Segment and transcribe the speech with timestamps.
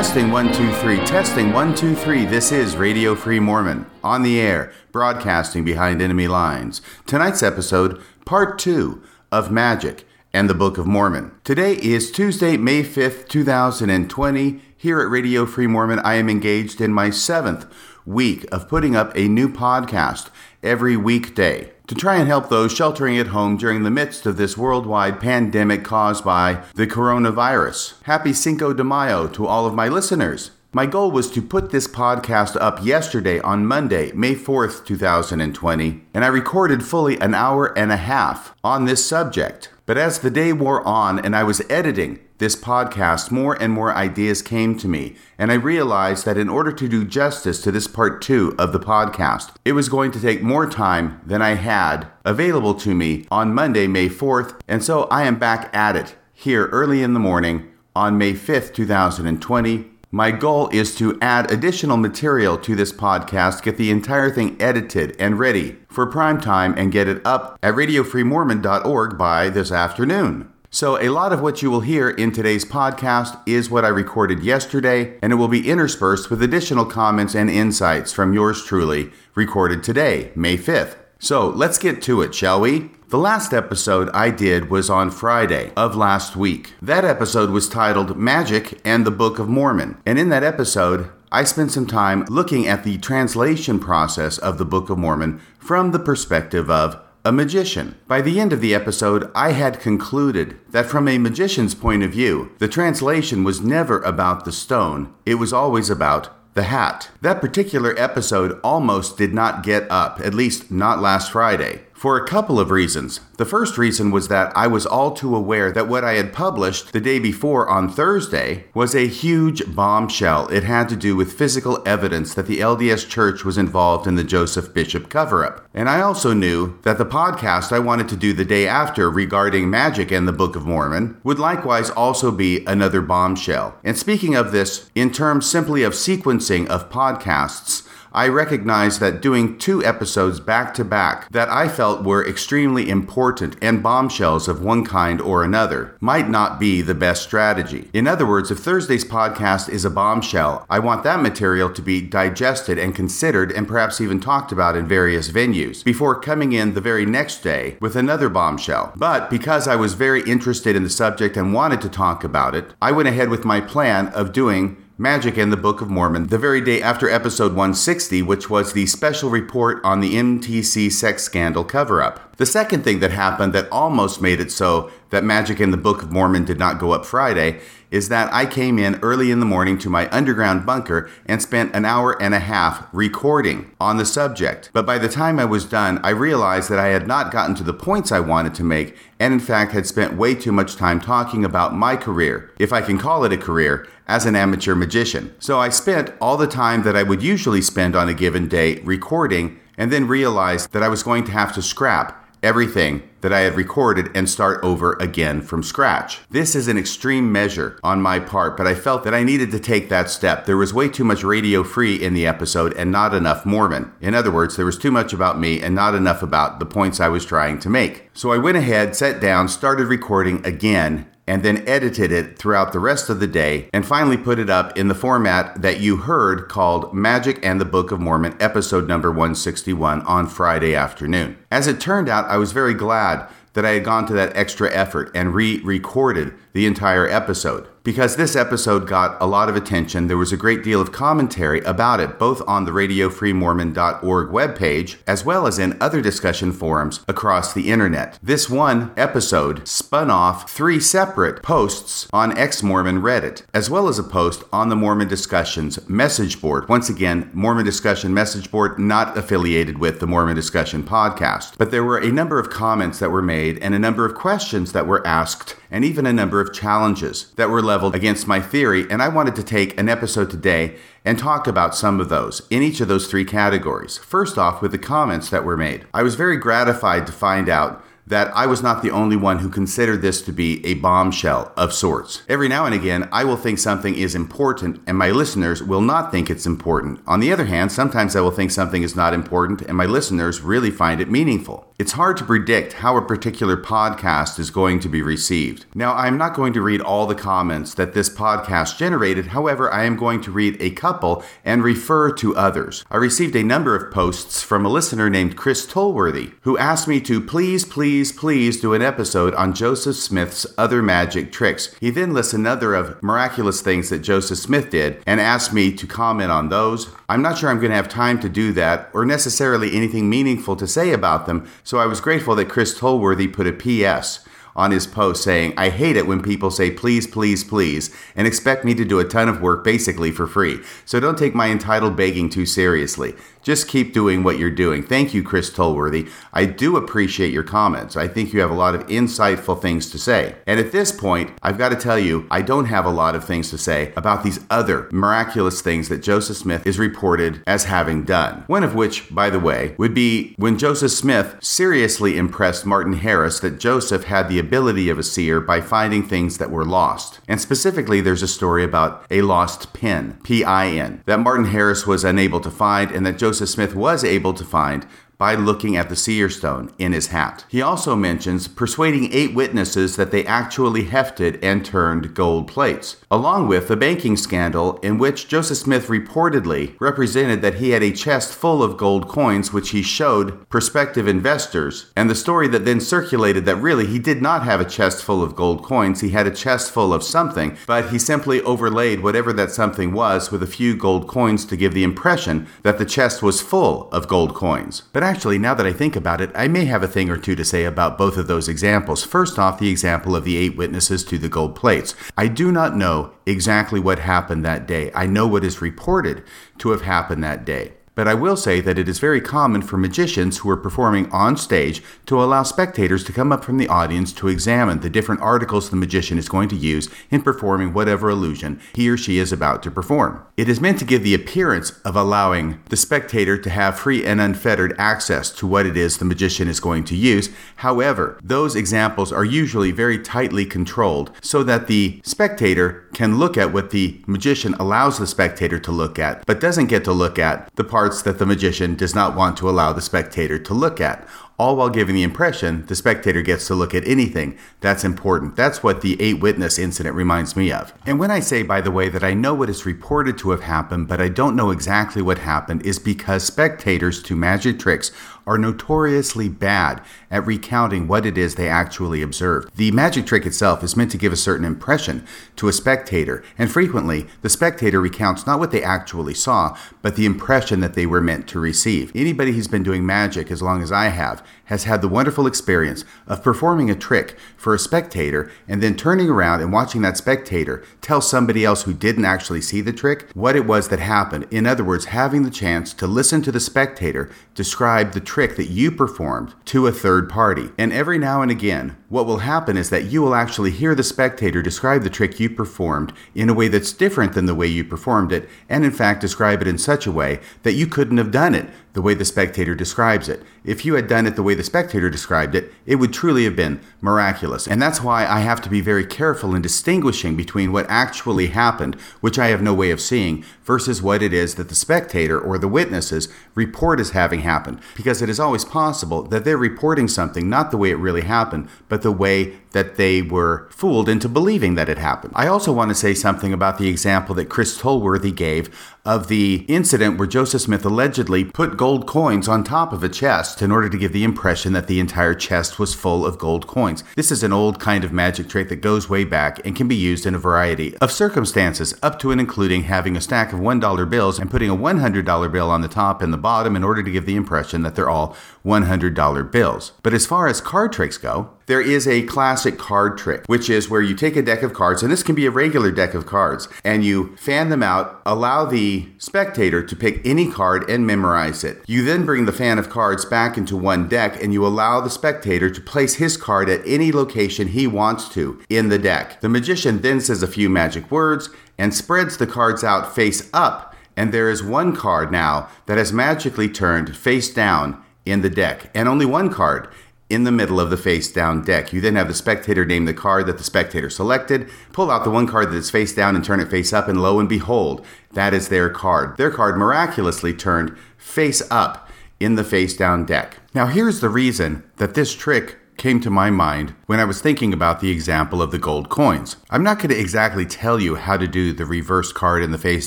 [0.00, 0.96] Testing one, two, three.
[1.04, 2.24] Testing one, two, three.
[2.24, 6.80] This is Radio Free Mormon on the air, broadcasting behind enemy lines.
[7.06, 11.32] Tonight's episode, part two of Magic and the Book of Mormon.
[11.44, 14.62] Today is Tuesday, May 5th, 2020.
[14.74, 17.66] Here at Radio Free Mormon, I am engaged in my seventh
[18.06, 20.30] week of putting up a new podcast
[20.62, 24.56] every weekday to try and help those sheltering at home during the midst of this
[24.56, 28.00] worldwide pandemic caused by the coronavirus.
[28.04, 30.52] Happy Cinco de Mayo to all of my listeners.
[30.72, 36.24] My goal was to put this podcast up yesterday on Monday, May 4th, 2020, and
[36.24, 39.70] I recorded fully an hour and a half on this subject.
[39.84, 43.94] But as the day wore on and I was editing this podcast, more and more
[43.94, 47.86] ideas came to me, and I realized that in order to do justice to this
[47.86, 52.08] part two of the podcast, it was going to take more time than I had
[52.24, 56.66] available to me on Monday, May 4th, and so I am back at it here
[56.66, 62.58] early in the morning on May 5th, 2020 my goal is to add additional material
[62.58, 67.06] to this podcast, get the entire thing edited and ready for prime time, and get
[67.06, 70.52] it up at radiofreemormon.org by this afternoon.
[70.72, 74.44] So, a lot of what you will hear in today's podcast is what I recorded
[74.44, 79.82] yesterday, and it will be interspersed with additional comments and insights from yours truly, recorded
[79.82, 80.94] today, May 5th.
[81.18, 82.90] So, let's get to it, shall we?
[83.08, 86.74] The last episode I did was on Friday of last week.
[86.80, 90.00] That episode was titled Magic and the Book of Mormon.
[90.06, 94.64] And in that episode, I spent some time looking at the translation process of the
[94.64, 97.96] Book of Mormon from the perspective of a magician.
[98.08, 102.12] By the end of the episode, I had concluded that from a magician's point of
[102.12, 107.10] view, the translation was never about the stone, it was always about the hat.
[107.20, 112.26] That particular episode almost did not get up, at least not last Friday for a
[112.26, 113.20] couple of reasons.
[113.36, 116.94] The first reason was that I was all too aware that what I had published
[116.94, 120.48] the day before on Thursday was a huge bombshell.
[120.48, 124.24] It had to do with physical evidence that the LDS Church was involved in the
[124.24, 125.68] Joseph Bishop cover up.
[125.74, 129.68] And I also knew that the podcast I wanted to do the day after regarding
[129.68, 133.78] magic and the Book of Mormon would likewise also be another bombshell.
[133.84, 139.56] And speaking of this, in terms simply of sequencing of podcasts, I recognized that doing
[139.58, 144.84] two episodes back to back that I felt were extremely important and bombshells of one
[144.84, 147.88] kind or another might not be the best strategy.
[147.92, 152.00] In other words, if Thursday's podcast is a bombshell, I want that material to be
[152.00, 156.80] digested and considered and perhaps even talked about in various venues before coming in the
[156.80, 158.92] very next day with another bombshell.
[158.96, 162.74] But because I was very interested in the subject and wanted to talk about it,
[162.82, 166.36] I went ahead with my plan of doing Magic and the Book of Mormon the
[166.36, 171.64] very day after episode 160, which was the special report on the MTC sex scandal
[171.64, 172.29] cover up.
[172.40, 176.02] The second thing that happened that almost made it so that Magic and the Book
[176.02, 179.44] of Mormon did not go up Friday is that I came in early in the
[179.44, 184.06] morning to my underground bunker and spent an hour and a half recording on the
[184.06, 184.70] subject.
[184.72, 187.62] But by the time I was done, I realized that I had not gotten to
[187.62, 190.98] the points I wanted to make, and in fact had spent way too much time
[190.98, 195.34] talking about my career, if I can call it a career, as an amateur magician.
[195.40, 198.76] So I spent all the time that I would usually spend on a given day
[198.76, 203.40] recording, and then realized that I was going to have to scrap everything that I
[203.40, 206.20] had recorded and start over again from scratch.
[206.30, 209.60] This is an extreme measure on my part, but I felt that I needed to
[209.60, 210.46] take that step.
[210.46, 213.92] There was way too much radio free in the episode and not enough Mormon.
[214.00, 217.00] In other words, there was too much about me and not enough about the points
[217.00, 218.08] I was trying to make.
[218.14, 222.80] So I went ahead, sat down, started recording again, and then edited it throughout the
[222.80, 226.48] rest of the day and finally put it up in the format that you heard
[226.48, 231.38] called Magic and the Book of Mormon, episode number 161 on Friday afternoon.
[231.48, 234.74] As it turned out, I was very glad that I had gone to that extra
[234.74, 237.68] effort and re recorded the entire episode.
[237.82, 241.60] Because this episode got a lot of attention, there was a great deal of commentary
[241.60, 247.54] about it, both on the radiofreemormon.org webpage, as well as in other discussion forums across
[247.54, 248.18] the internet.
[248.22, 253.98] This one episode spun off three separate posts on ex Mormon Reddit, as well as
[253.98, 256.68] a post on the Mormon Discussions message board.
[256.68, 261.56] Once again, Mormon Discussion message board not affiliated with the Mormon Discussion podcast.
[261.56, 264.72] But there were a number of comments that were made and a number of questions
[264.72, 268.84] that were asked and even a number of challenges that were leveled against my theory,
[268.90, 270.74] and I wanted to take an episode today
[271.04, 273.96] and talk about some of those in each of those three categories.
[273.96, 275.86] First off, with the comments that were made.
[275.94, 279.48] I was very gratified to find out that I was not the only one who
[279.48, 282.22] considered this to be a bombshell of sorts.
[282.28, 286.10] Every now and again, I will think something is important and my listeners will not
[286.10, 286.98] think it's important.
[287.06, 290.40] On the other hand, sometimes I will think something is not important and my listeners
[290.40, 291.69] really find it meaningful.
[291.80, 295.64] It's hard to predict how a particular podcast is going to be received.
[295.74, 299.84] Now, I'm not going to read all the comments that this podcast generated, however, I
[299.84, 302.84] am going to read a couple and refer to others.
[302.90, 307.00] I received a number of posts from a listener named Chris Tolworthy, who asked me
[307.00, 311.74] to please, please, please do an episode on Joseph Smith's other magic tricks.
[311.80, 315.86] He then lists another of miraculous things that Joseph Smith did and asked me to
[315.86, 316.90] comment on those.
[317.08, 320.56] I'm not sure I'm going to have time to do that or necessarily anything meaningful
[320.56, 324.24] to say about them, so I was grateful that Chris Tolworthy put a PS
[324.60, 328.62] on his post saying, I hate it when people say please, please, please, and expect
[328.62, 330.60] me to do a ton of work basically for free.
[330.84, 333.14] So don't take my entitled begging too seriously.
[333.42, 334.82] Just keep doing what you're doing.
[334.82, 336.10] Thank you, Chris Tolworthy.
[336.34, 337.96] I do appreciate your comments.
[337.96, 340.34] I think you have a lot of insightful things to say.
[340.46, 343.24] And at this point, I've got to tell you, I don't have a lot of
[343.24, 348.04] things to say about these other miraculous things that Joseph Smith is reported as having
[348.04, 348.44] done.
[348.46, 353.40] One of which, by the way, would be when Joseph Smith seriously impressed Martin Harris
[353.40, 354.49] that Joseph had the ability
[354.90, 357.20] of a seer by finding things that were lost.
[357.28, 361.86] And specifically, there's a story about a lost pin, P I N, that Martin Harris
[361.86, 364.86] was unable to find and that Joseph Smith was able to find
[365.20, 367.44] by looking at the seer stone in his hat.
[367.50, 373.46] He also mentions persuading eight witnesses that they actually hefted and turned gold plates, along
[373.46, 378.32] with the banking scandal in which Joseph Smith reportedly represented that he had a chest
[378.32, 383.44] full of gold coins which he showed prospective investors, and the story that then circulated
[383.44, 386.30] that really he did not have a chest full of gold coins, he had a
[386.30, 390.74] chest full of something, but he simply overlaid whatever that something was with a few
[390.74, 394.84] gold coins to give the impression that the chest was full of gold coins.
[394.94, 397.34] But actually, now that I think about it, I may have a thing or two
[397.34, 399.04] to say about both of those examples.
[399.04, 401.94] First off, the example of the eight witnesses to the gold plates.
[402.16, 404.92] I do not know exactly what happened that day.
[404.94, 406.22] I know what is reported
[406.58, 407.72] to have happened that day.
[408.00, 411.36] But I will say that it is very common for magicians who are performing on
[411.36, 415.68] stage to allow spectators to come up from the audience to examine the different articles
[415.68, 419.62] the magician is going to use in performing whatever illusion he or she is about
[419.64, 420.24] to perform.
[420.38, 424.18] It is meant to give the appearance of allowing the spectator to have free and
[424.18, 427.28] unfettered access to what it is the magician is going to use.
[427.56, 433.52] However, those examples are usually very tightly controlled so that the spectator can look at
[433.52, 437.54] what the magician allows the spectator to look at, but doesn't get to look at
[437.56, 440.80] the parts parts that the magician does not want to allow the spectator to look
[440.80, 441.04] at,
[441.40, 445.34] all while giving the impression the spectator gets to look at anything that's important.
[445.34, 447.72] That's what the eight witness incident reminds me of.
[447.84, 450.42] And when I say, by the way, that I know what is reported to have
[450.42, 454.92] happened, but I don't know exactly what happened, is because spectators to magic tricks
[455.26, 459.50] are notoriously bad at recounting what it is they actually observed.
[459.56, 462.06] The magic trick itself is meant to give a certain impression
[462.36, 467.06] to a spectator, and frequently the spectator recounts not what they actually saw, but the
[467.06, 468.92] impression that they were meant to receive.
[468.94, 472.84] Anybody who's been doing magic as long as I have has had the wonderful experience
[473.06, 477.62] of performing a trick for a spectator and then turning around and watching that spectator
[477.82, 481.26] tell somebody else who didn't actually see the trick what it was that happened.
[481.30, 485.50] In other words, having the chance to listen to the spectator describe the trick that
[485.50, 487.50] you performed to a third party.
[487.58, 490.82] And every now and again, what will happen is that you will actually hear the
[490.82, 494.64] spectator describe the trick you performed in a way that's different than the way you
[494.64, 498.10] performed it, and in fact describe it in such a way that you couldn't have
[498.10, 500.22] done it the way the spectator describes it.
[500.44, 503.36] If you had done it the way the spectator described it, it would truly have
[503.36, 504.46] been miraculous.
[504.46, 508.74] And that's why I have to be very careful in distinguishing between what actually happened,
[509.00, 512.38] which I have no way of seeing, versus what it is that the spectator or
[512.38, 514.60] the witnesses report as having happened.
[514.76, 518.48] Because it is always possible that they're reporting something not the way it really happened,
[518.68, 522.12] but the way that they were fooled into believing that it happened.
[522.16, 526.44] I also want to say something about the example that Chris Tolworthy gave of the
[526.48, 530.68] incident where Joseph Smith allegedly put gold coins on top of a chest in order
[530.68, 533.82] to give the impression that the entire chest was full of gold coins.
[533.96, 536.74] This is an old kind of magic trick that goes way back and can be
[536.74, 540.90] used in a variety of circumstances, up to and including having a stack of $1
[540.90, 543.90] bills and putting a $100 bill on the top and the bottom in order to
[543.90, 546.72] give the impression that they're all $100 bills.
[546.82, 550.68] But as far as card tricks go, there is a classic card trick, which is
[550.68, 553.06] where you take a deck of cards, and this can be a regular deck of
[553.06, 558.42] cards, and you fan them out, allow the spectator to pick any card and memorize
[558.42, 558.62] it.
[558.66, 561.90] You then bring the fan of cards back into one deck, and you allow the
[561.90, 566.20] spectator to place his card at any location he wants to in the deck.
[566.20, 570.74] The magician then says a few magic words and spreads the cards out face up,
[570.96, 575.70] and there is one card now that has magically turned face down in the deck,
[575.74, 576.68] and only one card
[577.10, 578.72] in the middle of the face down deck.
[578.72, 582.10] You then have the spectator name the card that the spectator selected, pull out the
[582.10, 584.86] one card that is face down and turn it face up, and lo and behold,
[585.12, 586.16] that is their card.
[586.16, 588.88] Their card miraculously turned face up
[589.18, 590.38] in the face down deck.
[590.54, 594.54] Now, here's the reason that this trick came to my mind when I was thinking
[594.54, 596.36] about the example of the gold coins.
[596.48, 599.58] I'm not going to exactly tell you how to do the reverse card in the
[599.58, 599.86] face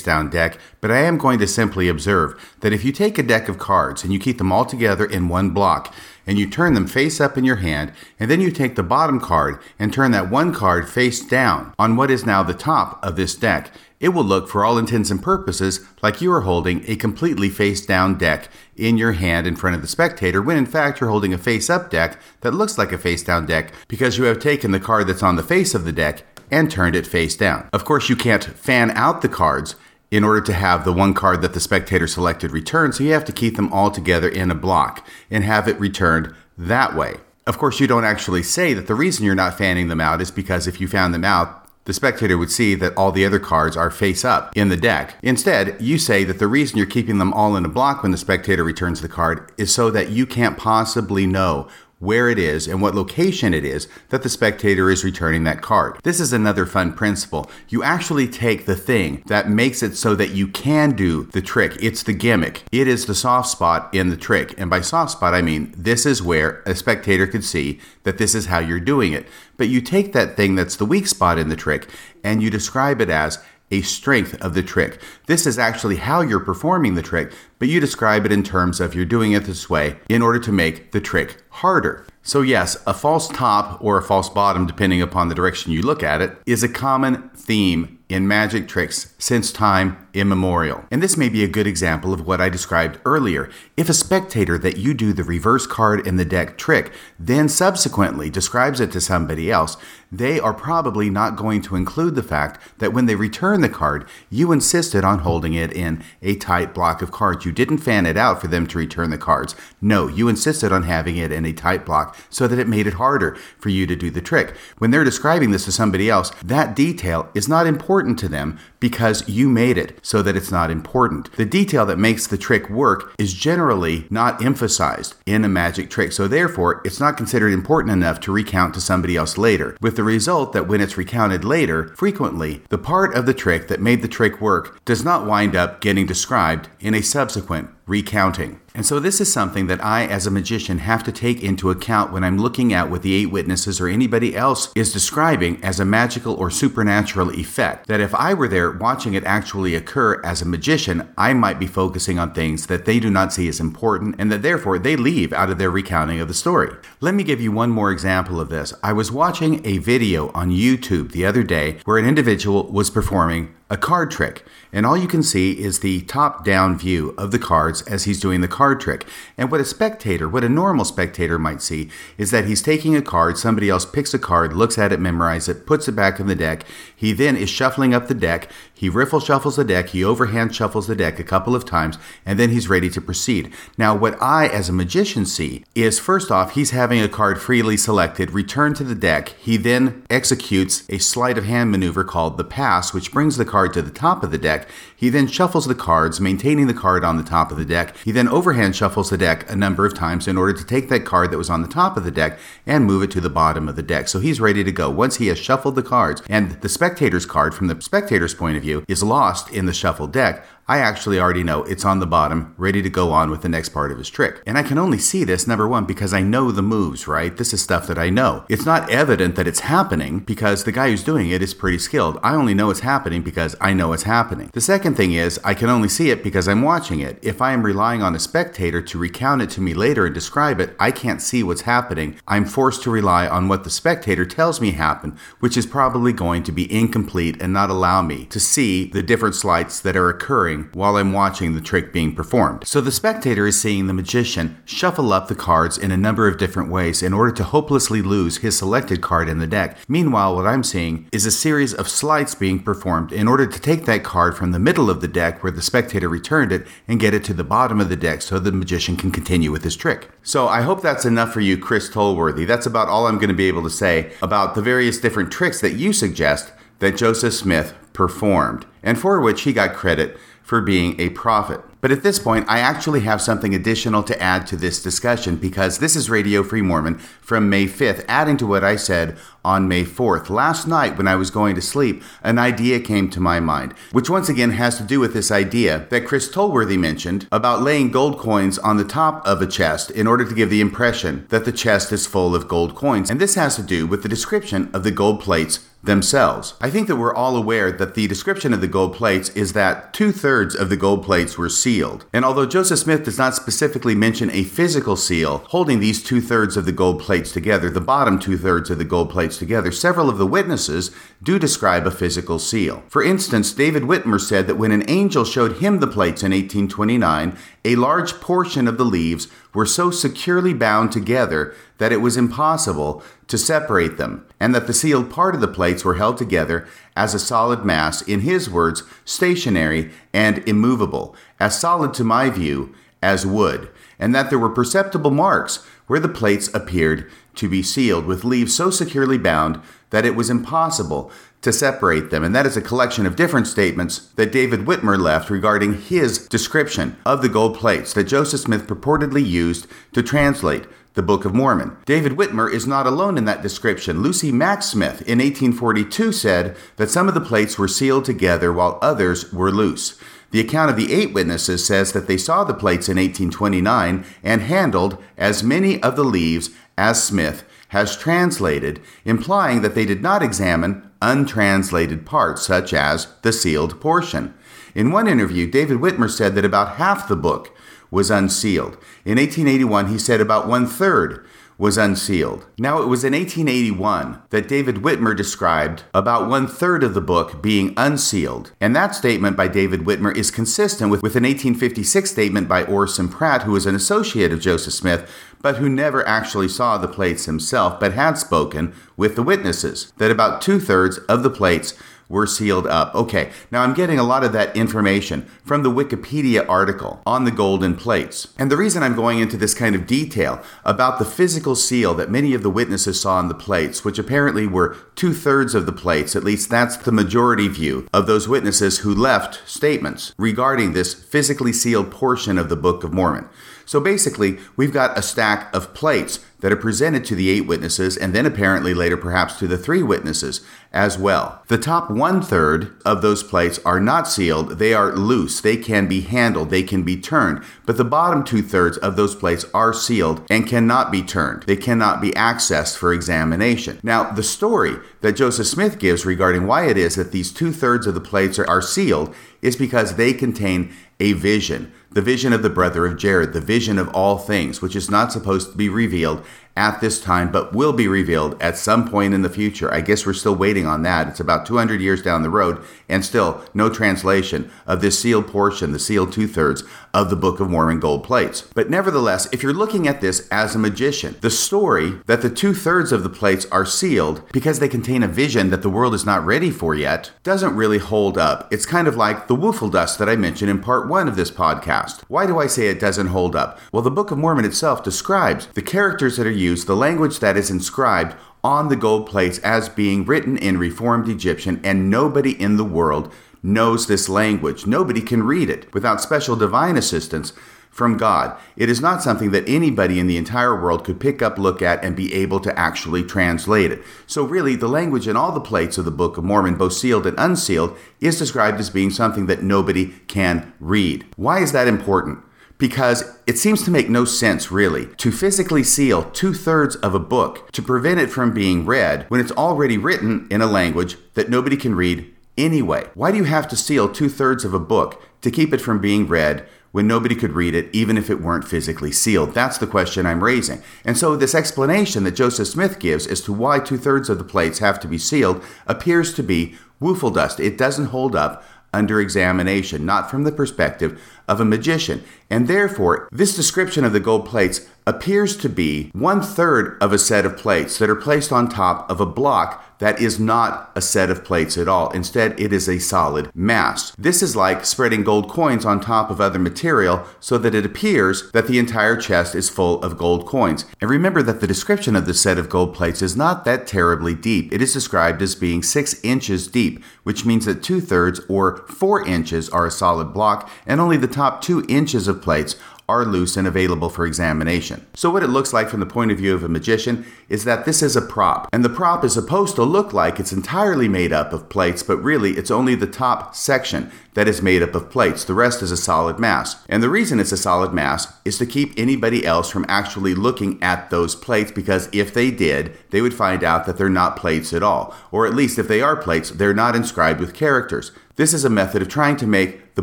[0.00, 3.48] down deck, but I am going to simply observe that if you take a deck
[3.48, 5.92] of cards and you keep them all together in one block,
[6.26, 9.20] and you turn them face up in your hand, and then you take the bottom
[9.20, 13.16] card and turn that one card face down on what is now the top of
[13.16, 16.96] this deck, it will look, for all intents and purposes, like you are holding a
[16.96, 21.00] completely face down deck in your hand in front of the spectator, when in fact
[21.00, 24.24] you're holding a face up deck that looks like a face down deck because you
[24.24, 27.36] have taken the card that's on the face of the deck and turned it face
[27.36, 27.68] down.
[27.72, 29.74] Of course, you can't fan out the cards
[30.14, 33.24] in order to have the one card that the spectator selected returned, so you have
[33.24, 37.14] to keep them all together in a block and have it returned that way.
[37.48, 40.30] Of course, you don't actually say that the reason you're not fanning them out is
[40.30, 43.76] because if you fan them out, the spectator would see that all the other cards
[43.76, 45.16] are face up in the deck.
[45.20, 48.16] Instead, you say that the reason you're keeping them all in a block when the
[48.16, 51.68] spectator returns the card is so that you can't possibly know
[52.04, 55.98] where it is and what location it is that the spectator is returning that card.
[56.02, 57.50] This is another fun principle.
[57.68, 61.76] You actually take the thing that makes it so that you can do the trick.
[61.80, 62.64] It's the gimmick.
[62.70, 64.54] It is the soft spot in the trick.
[64.58, 68.34] And by soft spot, I mean this is where a spectator could see that this
[68.34, 69.26] is how you're doing it.
[69.56, 71.88] But you take that thing that's the weak spot in the trick
[72.24, 73.38] and you describe it as
[73.74, 75.00] a strength of the trick.
[75.26, 78.94] This is actually how you're performing the trick, but you describe it in terms of
[78.94, 82.06] you're doing it this way in order to make the trick harder.
[82.22, 86.02] So, yes, a false top or a false bottom, depending upon the direction you look
[86.02, 90.84] at it, is a common theme in magic tricks since time immemorial.
[90.90, 93.50] And this may be a good example of what I described earlier.
[93.76, 98.30] If a spectator that you do the reverse card in the deck trick then subsequently
[98.30, 99.76] describes it to somebody else,
[100.16, 104.06] they are probably not going to include the fact that when they return the card,
[104.30, 107.44] you insisted on holding it in a tight block of cards.
[107.44, 109.56] You didn't fan it out for them to return the cards.
[109.80, 112.94] No, you insisted on having it in a tight block so that it made it
[112.94, 114.54] harder for you to do the trick.
[114.78, 119.26] When they're describing this to somebody else, that detail is not important to them because
[119.26, 121.32] you made it so that it's not important.
[121.36, 126.12] The detail that makes the trick work is generally not emphasized in a magic trick,
[126.12, 130.04] so therefore it's not considered important enough to recount to somebody else later, with the
[130.04, 134.06] result that when it's recounted later, frequently the part of the trick that made the
[134.06, 138.60] trick work does not wind up getting described in a subsequent recounting.
[138.76, 142.12] And so, this is something that I, as a magician, have to take into account
[142.12, 145.84] when I'm looking at what the eight witnesses or anybody else is describing as a
[145.84, 147.86] magical or supernatural effect.
[147.86, 151.68] That if I were there watching it actually occur as a magician, I might be
[151.68, 155.32] focusing on things that they do not see as important and that therefore they leave
[155.32, 156.74] out of their recounting of the story.
[157.00, 158.74] Let me give you one more example of this.
[158.82, 163.54] I was watching a video on YouTube the other day where an individual was performing
[163.70, 164.44] a card trick.
[164.72, 168.20] And all you can see is the top down view of the cards as he's
[168.20, 169.06] doing the card trick.
[169.38, 173.02] And what a spectator, what a normal spectator might see, is that he's taking a
[173.02, 176.26] card, somebody else picks a card, looks at it, memorizes it, puts it back in
[176.26, 176.64] the deck.
[176.94, 178.50] He then is shuffling up the deck.
[178.76, 182.38] He riffle shuffles the deck, he overhand shuffles the deck a couple of times, and
[182.38, 183.52] then he's ready to proceed.
[183.78, 187.76] Now, what I, as a magician, see is first off, he's having a card freely
[187.76, 189.28] selected, returned to the deck.
[189.38, 193.72] He then executes a sleight of hand maneuver called the pass, which brings the card
[193.74, 194.68] to the top of the deck.
[195.04, 197.94] He then shuffles the cards, maintaining the card on the top of the deck.
[197.98, 201.04] He then overhand shuffles the deck a number of times in order to take that
[201.04, 203.68] card that was on the top of the deck and move it to the bottom
[203.68, 204.08] of the deck.
[204.08, 204.88] So he's ready to go.
[204.88, 208.62] Once he has shuffled the cards, and the spectator's card, from the spectator's point of
[208.62, 212.54] view, is lost in the shuffled deck, I actually already know it's on the bottom,
[212.56, 214.40] ready to go on with the next part of his trick.
[214.46, 217.36] And I can only see this, number one, because I know the moves, right?
[217.36, 218.46] This is stuff that I know.
[218.48, 222.18] It's not evident that it's happening because the guy who's doing it is pretty skilled.
[222.22, 224.48] I only know it's happening because I know it's happening.
[224.54, 227.18] The second thing is, I can only see it because I'm watching it.
[227.20, 230.60] If I am relying on a spectator to recount it to me later and describe
[230.60, 232.16] it, I can't see what's happening.
[232.26, 236.42] I'm forced to rely on what the spectator tells me happened, which is probably going
[236.44, 240.53] to be incomplete and not allow me to see the different sleights that are occurring
[240.72, 242.66] while I'm watching the trick being performed.
[242.66, 246.38] So the spectator is seeing the magician shuffle up the cards in a number of
[246.38, 249.76] different ways in order to hopelessly lose his selected card in the deck.
[249.88, 253.84] Meanwhile, what I'm seeing is a series of sleights being performed in order to take
[253.84, 257.14] that card from the middle of the deck where the spectator returned it and get
[257.14, 260.10] it to the bottom of the deck so the magician can continue with his trick.
[260.22, 262.46] So I hope that's enough for you, Chris Tolworthy.
[262.46, 265.60] That's about all I'm going to be able to say about the various different tricks
[265.60, 271.00] that you suggest that Joseph Smith performed, and for which he got credit for being
[271.00, 271.60] a prophet.
[271.80, 275.78] But at this point, I actually have something additional to add to this discussion because
[275.78, 279.84] this is Radio Free Mormon from May 5th, adding to what I said on May
[279.84, 280.30] 4th.
[280.30, 284.08] Last night, when I was going to sleep, an idea came to my mind, which
[284.08, 288.18] once again has to do with this idea that Chris Tolworthy mentioned about laying gold
[288.18, 291.52] coins on the top of a chest in order to give the impression that the
[291.52, 293.10] chest is full of gold coins.
[293.10, 296.54] And this has to do with the description of the gold plates themselves.
[296.60, 299.92] I think that we're all aware that the description of the gold plates is that
[299.92, 302.06] two thirds of the gold plates were sealed.
[302.12, 306.56] And although Joseph Smith does not specifically mention a physical seal holding these two thirds
[306.56, 310.08] of the gold plates together, the bottom two thirds of the gold plates together, several
[310.08, 310.90] of the witnesses
[311.22, 312.82] do describe a physical seal.
[312.88, 317.36] For instance, David Whitmer said that when an angel showed him the plates in 1829,
[317.64, 323.02] a large portion of the leaves were so securely bound together that it was impossible
[323.28, 326.66] to separate them, and that the sealed part of the plates were held together
[326.96, 332.74] as a solid mass, in his words, stationary and immovable, as solid to my view
[333.02, 338.06] as wood, and that there were perceptible marks where the plates appeared to be sealed
[338.06, 341.10] with leaves so securely bound that it was impossible
[341.42, 342.24] to separate them.
[342.24, 346.96] And that is a collection of different statements that David Whitmer left regarding his description
[347.04, 350.64] of the gold plates that Joseph Smith purportedly used to translate
[350.94, 351.76] the Book of Mormon.
[351.84, 354.02] David Whitmer is not alone in that description.
[354.02, 358.78] Lucy Mack Smith in 1842 said that some of the plates were sealed together while
[358.80, 359.98] others were loose.
[360.30, 364.42] The account of the eight witnesses says that they saw the plates in 1829 and
[364.42, 370.22] handled as many of the leaves as Smith has translated, implying that they did not
[370.22, 374.32] examine untranslated parts, such as the sealed portion.
[374.74, 377.56] In one interview, David Whitmer said that about half the book
[377.94, 378.76] was unsealed.
[379.06, 381.24] In 1881, he said about one third
[381.56, 382.44] was unsealed.
[382.58, 387.40] Now, it was in 1881 that David Whitmer described about one third of the book
[387.40, 388.52] being unsealed.
[388.60, 393.08] And that statement by David Whitmer is consistent with, with an 1856 statement by Orson
[393.08, 395.08] Pratt, who was an associate of Joseph Smith,
[395.40, 400.10] but who never actually saw the plates himself, but had spoken with the witnesses, that
[400.10, 401.74] about two thirds of the plates
[402.08, 402.94] were sealed up.
[402.94, 407.30] Okay, now I'm getting a lot of that information from the Wikipedia article on the
[407.30, 408.28] golden plates.
[408.38, 412.10] And the reason I'm going into this kind of detail about the physical seal that
[412.10, 415.72] many of the witnesses saw on the plates, which apparently were two thirds of the
[415.72, 420.94] plates, at least that's the majority view of those witnesses who left statements regarding this
[420.94, 423.28] physically sealed portion of the Book of Mormon.
[423.64, 427.96] So basically, we've got a stack of plates that are presented to the eight witnesses
[427.96, 430.42] and then apparently later perhaps to the three witnesses
[430.74, 431.42] as well.
[431.48, 435.88] The top one third of those plates are not sealed, they are loose, they can
[435.88, 439.72] be handled, they can be turned, but the bottom two thirds of those plates are
[439.72, 441.44] sealed and cannot be turned.
[441.44, 443.80] They cannot be accessed for examination.
[443.82, 447.86] Now, the story that Joseph Smith gives regarding why it is that these two thirds
[447.86, 452.50] of the plates are, sealed is because they contain a vision the vision of the
[452.50, 456.24] brother of Jared, the vision of all things, which is not supposed to be revealed
[456.56, 459.72] at this time, but will be revealed at some point in the future.
[459.72, 461.08] I guess we're still waiting on that.
[461.08, 465.72] It's about 200 years down the road, and still no translation of this sealed portion,
[465.72, 466.62] the sealed two thirds
[466.92, 468.42] of the Book of Mormon gold plates.
[468.54, 472.54] But nevertheless, if you're looking at this as a magician, the story that the two
[472.54, 476.06] thirds of the plates are sealed because they contain a vision that the world is
[476.06, 478.46] not ready for yet doesn't really hold up.
[478.52, 481.32] It's kind of like the woofle dust that I mentioned in part one of this
[481.32, 482.02] podcast.
[482.06, 483.58] Why do I say it doesn't hold up?
[483.72, 487.50] Well, the Book of Mormon itself describes the characters that are the language that is
[487.50, 492.64] inscribed on the gold plates as being written in Reformed Egyptian, and nobody in the
[492.64, 494.66] world knows this language.
[494.66, 497.32] Nobody can read it without special divine assistance
[497.70, 498.38] from God.
[498.56, 501.82] It is not something that anybody in the entire world could pick up, look at,
[501.82, 503.82] and be able to actually translate it.
[504.06, 507.06] So, really, the language in all the plates of the Book of Mormon, both sealed
[507.06, 511.04] and unsealed, is described as being something that nobody can read.
[511.16, 512.20] Why is that important?
[512.58, 517.00] Because it seems to make no sense, really, to physically seal two thirds of a
[517.00, 521.28] book to prevent it from being read when it's already written in a language that
[521.28, 522.88] nobody can read anyway.
[522.94, 525.80] Why do you have to seal two thirds of a book to keep it from
[525.80, 529.34] being read when nobody could read it, even if it weren't physically sealed?
[529.34, 530.62] That's the question I'm raising.
[530.84, 534.24] And so, this explanation that Joseph Smith gives as to why two thirds of the
[534.24, 537.40] plates have to be sealed appears to be woofle dust.
[537.40, 542.02] It doesn't hold up under examination, not from the perspective of a magician.
[542.28, 546.98] And therefore, this description of the gold plates appears to be one third of a
[546.98, 550.80] set of plates that are placed on top of a block that is not a
[550.80, 551.90] set of plates at all.
[551.90, 553.90] Instead, it is a solid mass.
[553.98, 558.30] This is like spreading gold coins on top of other material so that it appears
[558.32, 560.64] that the entire chest is full of gold coins.
[560.80, 564.14] And remember that the description of the set of gold plates is not that terribly
[564.14, 564.52] deep.
[564.52, 569.06] It is described as being six inches deep, which means that two thirds or four
[569.06, 572.56] inches are a solid block, and only the top two inches of plates
[572.88, 574.86] are loose and available for examination.
[574.94, 577.64] So, what it looks like from the point of view of a magician is that
[577.64, 581.12] this is a prop, and the prop is supposed to look like it's entirely made
[581.12, 584.90] up of plates, but really it's only the top section that is made up of
[584.90, 585.24] plates.
[585.24, 586.64] The rest is a solid mass.
[586.68, 590.62] And the reason it's a solid mass is to keep anybody else from actually looking
[590.62, 594.52] at those plates because if they did, they would find out that they're not plates
[594.52, 594.94] at all.
[595.10, 597.90] Or at least if they are plates, they're not inscribed with characters.
[598.16, 599.82] This is a method of trying to make the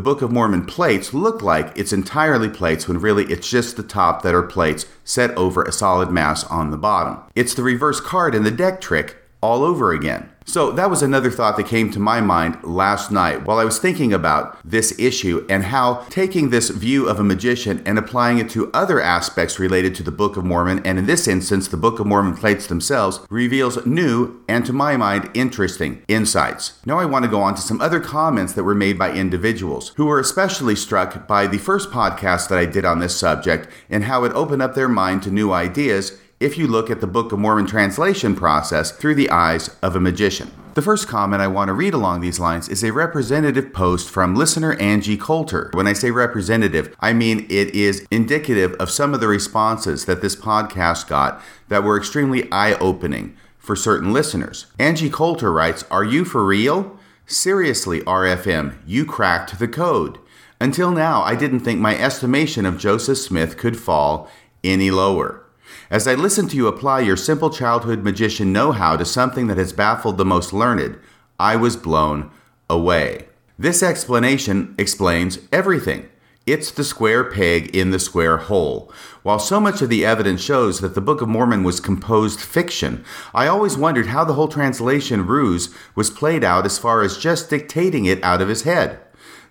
[0.00, 4.22] Book of Mormon plates look like it's entirely plates when really it's just the top
[4.22, 7.18] that are plates set over a solid mass on the bottom.
[7.34, 10.31] It's the reverse card in the deck trick all over again.
[10.46, 13.78] So that was another thought that came to my mind last night while I was
[13.78, 18.50] thinking about this issue and how taking this view of a magician and applying it
[18.50, 22.00] to other aspects related to the Book of Mormon, and in this instance, the Book
[22.00, 26.80] of Mormon plates themselves, reveals new and to my mind interesting insights.
[26.84, 29.92] Now I want to go on to some other comments that were made by individuals
[29.96, 34.04] who were especially struck by the first podcast that I did on this subject and
[34.04, 37.32] how it opened up their mind to new ideas if you look at the Book
[37.32, 40.50] of Mormon translation process through the eyes of a magician.
[40.74, 44.34] The first comment I want to read along these lines is a representative post from
[44.34, 45.70] listener Angie Coulter.
[45.74, 50.22] When I say representative, I mean it is indicative of some of the responses that
[50.22, 54.66] this podcast got that were extremely eye opening for certain listeners.
[54.78, 56.98] Angie Coulter writes Are you for real?
[57.26, 60.18] Seriously, RFM, you cracked the code.
[60.60, 64.30] Until now, I didn't think my estimation of Joseph Smith could fall
[64.64, 65.42] any lower.
[65.90, 69.58] As I listen to you apply your simple childhood magician know how to something that
[69.58, 70.98] has baffled the most learned,
[71.38, 72.30] I was blown
[72.70, 73.28] away.
[73.58, 76.08] This explanation explains everything.
[76.44, 78.92] It's the square peg in the square hole.
[79.22, 83.04] While so much of the evidence shows that the Book of Mormon was composed fiction,
[83.32, 87.48] I always wondered how the whole translation ruse was played out as far as just
[87.48, 88.98] dictating it out of his head.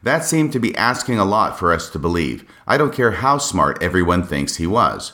[0.03, 2.43] That seemed to be asking a lot for us to believe.
[2.67, 5.13] I don't care how smart everyone thinks he was.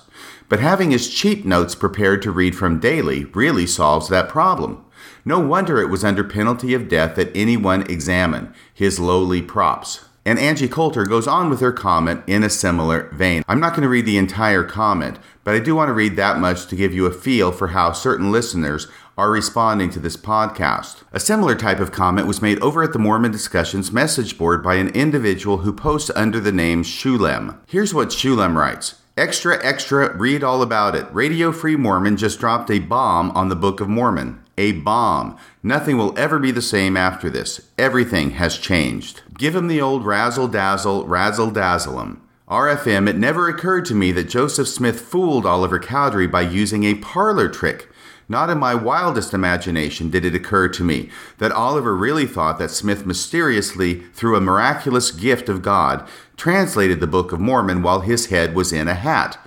[0.49, 4.83] But having his cheat notes prepared to read from daily really solves that problem.
[5.25, 10.05] No wonder it was under penalty of death that anyone examine his lowly props.
[10.25, 13.43] And Angie Coulter goes on with her comment in a similar vein.
[13.47, 16.39] I'm not going to read the entire comment, but I do want to read that
[16.39, 21.03] much to give you a feel for how certain listeners are responding to this podcast.
[21.11, 24.75] A similar type of comment was made over at the Mormon Discussions message board by
[24.75, 27.57] an individual who posts under the name Shulem.
[27.65, 31.11] Here's what Shulem writes Extra, extra, read all about it.
[31.11, 34.43] Radio Free Mormon just dropped a bomb on the Book of Mormon.
[34.59, 35.35] A bomb.
[35.63, 37.67] Nothing will ever be the same after this.
[37.79, 39.23] Everything has changed.
[39.35, 42.21] Give him the old razzle dazzle, razzle dazzle him.
[42.47, 46.93] RFM, it never occurred to me that Joseph Smith fooled Oliver Cowdery by using a
[46.93, 47.89] parlor trick.
[48.29, 52.71] Not in my wildest imagination did it occur to me that Oliver really thought that
[52.71, 58.27] Smith mysteriously, through a miraculous gift of God, translated the Book of Mormon while his
[58.27, 59.37] head was in a hat.